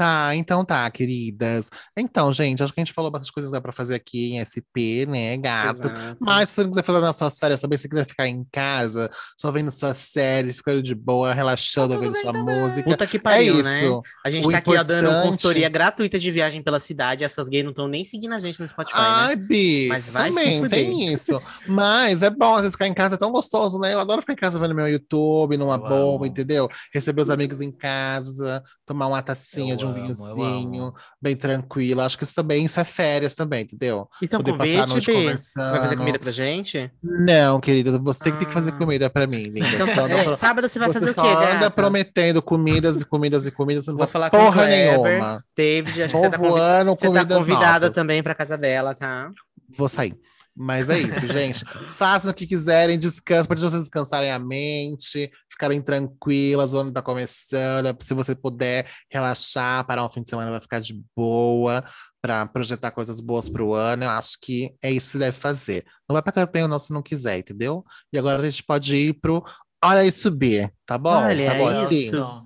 [0.00, 1.68] Tá, então tá, queridas.
[1.94, 4.40] Então, gente, acho que a gente falou bastante coisas que dá pra fazer aqui em
[4.40, 5.92] SP, né, gatas?
[5.92, 6.16] Exato.
[6.18, 8.42] Mas se você não quiser fazer nas suas férias também, se você quiser ficar em
[8.50, 12.60] casa, só vendo sua série, ficando de boa, relaxando, Tá tudo ouvindo sua também.
[12.60, 12.82] música.
[12.90, 13.80] Puta que É pariu, né?
[13.84, 14.02] isso.
[14.24, 17.22] A gente O tá aqui ó, dando consultoria gratuita de viagem pela cidade.
[17.22, 19.36] Essas gays não estão nem seguindo a gente no Spotify, Ai, né?
[19.36, 21.38] Bi, Mas vai também tem isso.
[21.66, 23.92] Mas é bom, às vezes ficar em casa é tão gostoso, né?
[23.92, 26.70] Eu adoro ficar em casa vendo meu YouTube, numa Eu boa, entendeu?
[26.94, 32.00] Receber os amigos em casa, tomar uma tacinha Eu de um eu vinhozinho, bem tranquilo.
[32.00, 34.08] Acho que isso também, isso é férias também, entendeu?
[34.22, 35.64] Então, Poder passar a convite, noite conversando.
[35.64, 36.90] Você vai fazer comida pra gente?
[37.02, 38.76] Não, querida, você que tem que fazer Ah.
[38.78, 39.68] comida pra mim, linda.
[39.68, 41.70] Então, Só é, não- sábado você vai você fazer o quê, anda gata?
[41.70, 45.00] prometendo comidas e comidas e comidas, não Vou falar com o porra Kleber.
[45.00, 45.44] nenhuma.
[45.56, 47.94] David, acho que você tá, convi- voando você tá convidada novas.
[47.94, 49.30] também pra casa dela, tá?
[49.76, 50.14] Vou sair.
[50.62, 51.64] Mas é isso, gente.
[51.88, 57.00] Façam o que quiserem, descansem, para vocês descansarem a mente, ficarem tranquilas, o ano tá
[57.00, 57.96] começando.
[58.02, 61.82] Se você puder relaxar, parar um fim de semana, vai ficar de boa,
[62.20, 64.04] para projetar coisas boas pro ano.
[64.04, 65.82] Eu acho que é isso que você deve fazer.
[66.06, 67.82] Não vai pra cantar o nosso se não quiser, entendeu?
[68.12, 69.42] E agora a gente pode ir pro
[69.82, 71.22] Olha isso, B, tá bom?
[71.22, 71.80] Olha tá bom isso.
[71.80, 72.10] assim?
[72.10, 72.44] Não.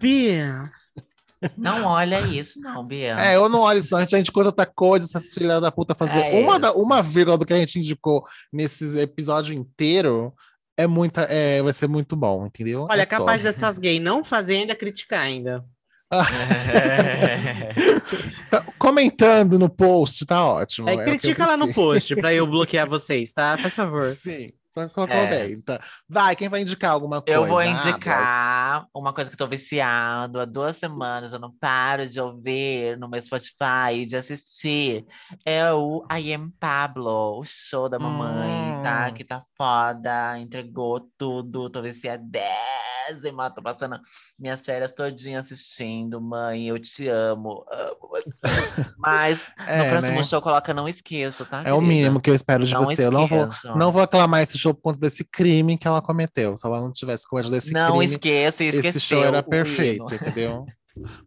[1.57, 3.17] Não olha isso, não, Bia.
[3.19, 5.71] É, eu não olho só, a gente, a gente conta outra coisa, essas filhas da
[5.71, 6.81] puta fazer É uma, da, isso.
[6.81, 10.33] uma vírgula do que a gente indicou nesse episódio inteiro
[10.77, 12.87] é muita, é, vai ser muito bom, entendeu?
[12.91, 13.19] Olha, é só.
[13.19, 15.65] capaz dessas gays não fazer ainda criticar ainda.
[18.51, 20.89] Tá comentando no post, tá ótimo.
[20.89, 23.57] É, é critica lá no post pra eu bloquear vocês, tá?
[23.59, 24.15] Faz favor.
[24.15, 25.57] Sim, colocou É.
[25.65, 25.81] Tá.
[26.09, 27.41] Vai, quem vai indicar alguma coisa?
[27.41, 27.87] Eu vou Ablas?
[27.87, 32.99] indicar uma coisa que eu tô viciado há duas semanas, eu não paro de ouvir
[32.99, 35.07] no meu Spotify e de assistir.
[35.45, 39.09] É o I Am Pablo, o show da mamãe, tá?
[39.09, 39.15] Hum.
[39.15, 43.99] Que tá foda, entregou tudo, tô viciadésima, tô passando
[44.39, 46.21] minhas férias todinhas assistindo.
[46.21, 48.41] Mãe, eu te amo, amo você.
[48.99, 50.23] Mas no É, próximo né?
[50.25, 51.81] show coloca Não Esqueço, tá, É o querida?
[51.81, 53.05] mínimo que eu espero de Não você.
[53.07, 53.77] Eu não vou, esqueço.
[53.77, 56.57] não vou aclamar esse show por conta desse crime que ela cometeu.
[56.57, 60.05] Se ela não tivesse cometido esse Não crime, esqueço e esse esqueceu show era perfeito,
[60.07, 60.15] hino.
[60.15, 60.67] entendeu?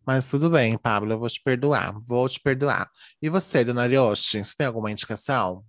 [0.05, 1.93] Mas tudo bem, Pablo, eu vou te perdoar.
[2.05, 2.89] Vou te perdoar.
[3.21, 5.63] E você, dona Arioshi, você tem alguma indicação?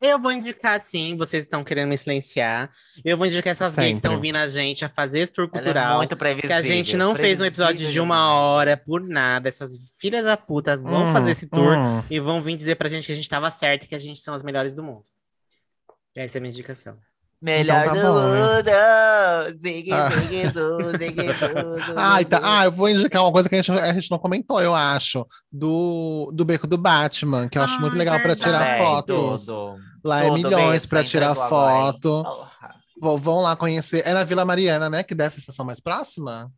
[0.00, 2.70] Eu vou indicar sim, vocês estão querendo me silenciar.
[3.04, 4.28] Eu vou indicar essas gays que estão Sempre.
[4.28, 5.96] vindo a gente a fazer tour é cultural.
[5.96, 6.48] muito previsível.
[6.48, 9.48] que a gente não fez um episódio de uma hora por nada.
[9.48, 12.02] Essas filhas da puta vão Hum, fazer esse tour hum.
[12.08, 14.20] e vão vir dizer pra gente que a gente tava certo e que a gente
[14.20, 15.02] são as melhores do mundo.
[16.14, 16.96] Essa é a minha indicação.
[17.40, 18.40] Melhor Então tá do bom, né?
[18.40, 19.60] mundo!
[19.62, 20.10] Zigue, Ah.
[20.10, 22.38] zigue, zu, zigue, zu, zu, Ai, tá.
[22.38, 22.42] zu.
[22.44, 25.24] Ah, eu vou indicar uma coisa que a gente, a gente não comentou, eu acho.
[25.52, 28.86] Do, do Beco do Batman, que eu acho Ah, muito é legal pra tirar Também,
[28.86, 29.44] fotos.
[29.46, 29.76] tudo.
[30.04, 32.24] Lá é Tudo milhões bem, pra você tirar foto.
[33.20, 34.02] Vão lá conhecer.
[34.04, 35.02] É na Vila Mariana, né?
[35.04, 36.50] Que dessa estação mais próxima?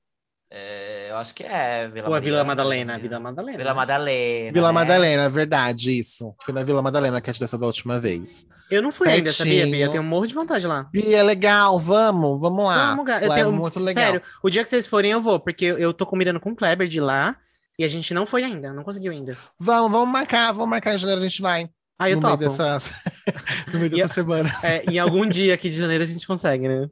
[0.52, 2.92] É, eu acho que é Vila Ou a Vila Mariana, Madalena?
[2.94, 2.98] né?
[2.98, 3.58] Vila Madalena.
[3.58, 4.52] Vila Madalena.
[4.52, 4.72] Vila né?
[4.72, 6.34] Madalena, é verdade, isso.
[6.42, 8.46] Fui na Vila Madalena que a gente dessa da última vez.
[8.68, 9.62] Eu não fui ainda, sabia, Bia?
[9.64, 9.84] Pertinho.
[9.86, 10.88] Eu tenho um morro de vontade lá.
[10.92, 12.94] E é legal, vamos, vamos lá.
[12.94, 13.12] Vamos.
[13.22, 14.04] Eu lá tenho- é muito legal.
[14.04, 16.88] Sério, o dia que vocês forem, eu vou, porque eu, tô combinando com o Kleber
[16.88, 17.36] de lá
[17.78, 19.36] e a gente não foi ainda, não conseguiu ainda.
[19.58, 21.68] Vamos, vamos marcar, vamos marcar em janeiro, a gente vai.
[21.98, 22.44] Aí eu no meio topo.
[22.48, 22.92] dessas,
[23.72, 24.50] no meio dessa semana.
[24.64, 26.88] É, em algum dia aqui de janeiro a gente consegue, né?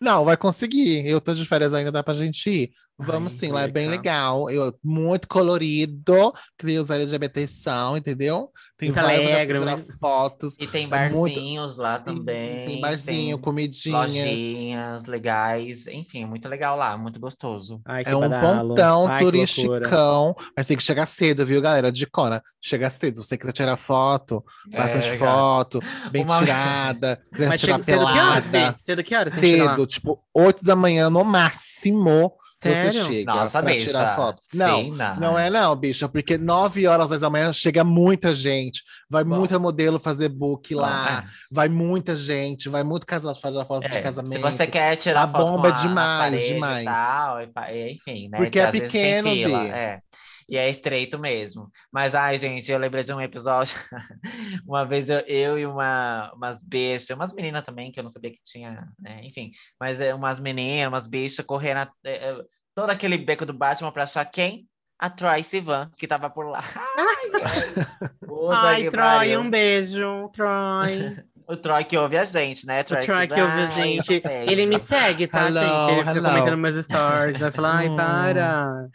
[0.00, 1.06] Não, vai conseguir.
[1.06, 2.70] Eu tô de férias ainda, dá pra gente ir.
[2.98, 4.46] Vamos Ai, sim, lá é bem legal.
[4.46, 4.50] legal.
[4.68, 8.48] Eu, muito colorido, que os LGBT são, entendeu?
[8.78, 9.76] Tem Muito lugares alegre, pra né?
[9.82, 10.56] tirar fotos.
[10.58, 12.64] E tem É muito- barzinhos lá Sim, também.
[12.64, 14.10] Tem barzinho, tem comidinhas.
[14.10, 15.86] lojinhas legais.
[15.88, 17.82] Enfim, muito legal lá, muito gostoso.
[17.84, 18.68] Ai, que É um badalo.
[18.70, 19.30] pontão Ai, que loucura.
[19.46, 21.92] turisticão, mas tem que chegar cedo, viu, galera?
[21.92, 23.16] De Cora, chega cedo.
[23.16, 24.42] Se você quiser tirar foto,
[24.72, 28.72] bastante É, foto, bem Uma- tirada, quiser Mas tirar chega cedo que horas, pelada.
[28.72, 28.82] Bi?
[28.82, 29.32] Cedo que horas?
[29.34, 29.70] você lá?
[29.70, 32.32] Cedo, tipo, 8 da manhã no máximo,
[32.62, 32.92] Sério?
[33.04, 33.86] você chega Nossa, pra bicha.
[33.86, 34.42] tirar foto.
[34.54, 35.16] Não, Sim, não.
[35.16, 39.36] não é não, bicha, porque 9 horas 10 da manhã chega muita gente, vai Bom.
[39.36, 43.88] muita modelo fazer book Não, lá, vai muita gente, vai muito casal fazer foto é.
[43.88, 44.32] de É, casamento.
[44.32, 46.84] Se você quer tirar A foto bomba é a- demais, demais.
[46.86, 48.38] Tal, enfim, né?
[48.38, 49.52] Porque que é pequeno, Bi.
[49.70, 50.00] É.
[50.48, 51.70] E é estreito mesmo.
[51.92, 53.76] Mas, ai, gente, eu lembrei de um episódio.
[54.66, 58.30] uma vez eu, eu e uma, umas bestas, umas meninas também, que eu não sabia
[58.30, 59.20] que tinha, né?
[59.24, 62.36] Enfim, mas é, umas meninas, umas bestas correndo é, é,
[62.74, 64.68] todo aquele beco do Batman pra achar quem?
[64.98, 66.62] A Troy Sivan, que tava por lá.
[66.96, 67.30] Ai,
[68.52, 68.82] ai.
[68.84, 71.16] Que Troy, um beijo, Troy.
[71.48, 72.80] O Troy que ouve a gente, né?
[72.80, 74.22] o Troy que Sivan, ouve a gente.
[74.48, 75.92] Ele me segue, tá, Hello, gente?
[75.92, 76.28] Ele fica hello.
[76.28, 77.38] comentando meus stories.
[77.38, 78.88] Vai falar, ai, para.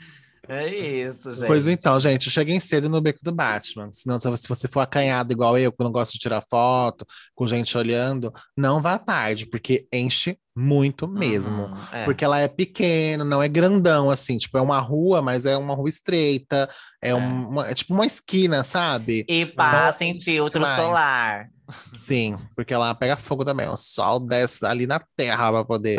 [0.50, 1.48] É isso, gente.
[1.48, 3.89] Pois então, gente, cheguem cedo no beco do Batman.
[3.94, 7.06] Senão, se você- se você for acanhado igual eu, que não gosta de tirar foto,
[7.36, 11.64] com gente olhando, não vá tarde, porque enche muito mesmo.
[11.66, 12.06] Uhum, é.
[12.06, 15.76] Porque ela é pequena, não é grandão, assim, tipo, é uma rua, mas é uma
[15.76, 16.70] rua estreita,
[17.02, 17.14] é, É.
[17.14, 19.24] uma, é tipo uma esquina, sabe?
[19.30, 20.76] E passa Não, em filtro demais.
[20.76, 21.48] solar.
[21.95, 25.97] Sim, porque ela pega fogo também, o sol desce ali na terra para poder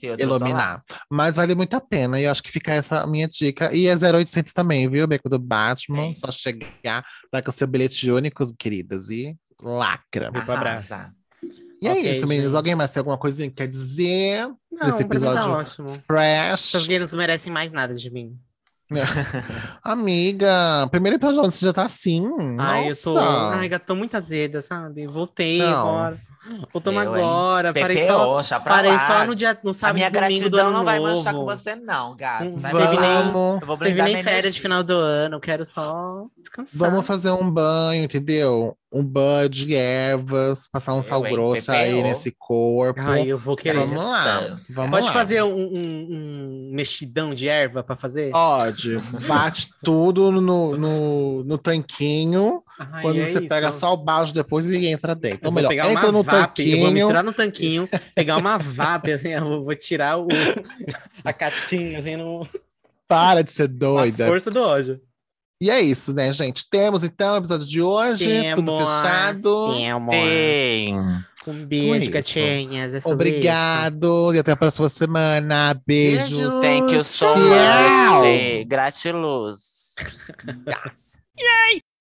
[0.00, 0.82] filtro iluminar.
[1.10, 3.74] Mas vale muito a pena, e eu acho que fica essa minha dica.
[3.74, 5.06] E é 0800 também, viu?
[5.06, 6.14] Beco do Batman, Sim.
[6.14, 10.30] só chegar, vai com seu bilhete único, queridas, e lacra.
[10.30, 10.94] Pro abraço.
[11.80, 12.50] E Ok, é isso, meninas.
[12.50, 12.56] gente.
[12.56, 14.48] Alguém mais tem alguma coisinha que quer dizer?
[14.72, 16.02] Não, Esse pra mim tá episódio ótimo.
[16.06, 16.74] Fresh.
[16.74, 18.36] Essas gays não merecem mais nada de mim.
[19.82, 22.26] Amiga, primeiro episódio você já tá assim.
[22.58, 23.12] Ai, eu Nossa.
[23.12, 23.18] tô.
[23.18, 25.06] Ai, tô muito azeda, sabe?
[25.06, 25.78] Voltei Não.
[25.78, 26.18] agora.
[26.48, 26.98] Eu, hein?
[26.98, 27.72] agora.
[27.72, 28.98] Parei só, PPO, já pra parei lá.
[29.06, 31.76] só no, dia, no sábado e domingo do gratidão ano não vai manchar com você,
[31.76, 32.44] não, gato.
[32.44, 33.18] Não Vai teve nem-
[33.60, 36.78] Eu vou Teve nem férias de final do ano, eu quero só descansar.
[36.90, 38.76] vamos fazer um banho, entendeu?
[38.90, 41.32] Um banho de ervas, passar um Eu, sal hein?
[41.32, 42.02] grosso aí PPO.
[42.02, 43.00] nesse corpo.
[43.02, 43.80] Ai, eu vou querer.
[43.86, 45.12] Vamos lá, vamos Pode lá.
[45.12, 48.30] fazer um, um- um mexidão de erva pra fazer?
[48.30, 52.62] Pode, bate tudo no, no, no tanquinho.
[52.78, 53.48] Ai, quando é você isso.
[53.48, 55.40] pega só o balde depois e entra dentro.
[55.42, 56.92] Eu Ou melhor, pegar entra uma no vape, eu vou tanquinho.
[56.92, 60.28] misturar no tanquinho, pegar uma vape, assim, eu vou tirar o,
[61.24, 62.46] a catinha, assim, no,
[63.08, 64.26] Para de ser a doida.
[64.26, 65.00] força do ódio.
[65.60, 66.68] E é isso, né, gente?
[66.70, 69.74] Temos então o episódio de hoje, tudo Temos, fechado.
[69.76, 70.14] temos.
[70.14, 71.24] Sim.
[71.48, 72.10] Um beijo, isso.
[72.12, 72.94] gatinhas.
[73.06, 75.74] é Obrigado e até a próxima semana.
[75.86, 76.30] Beijos.
[76.30, 76.60] Beijo.
[76.60, 77.38] Thank you so Tchau.
[77.38, 78.64] much.
[78.68, 79.58] Gratiluz.
[80.68, 81.18] Yes.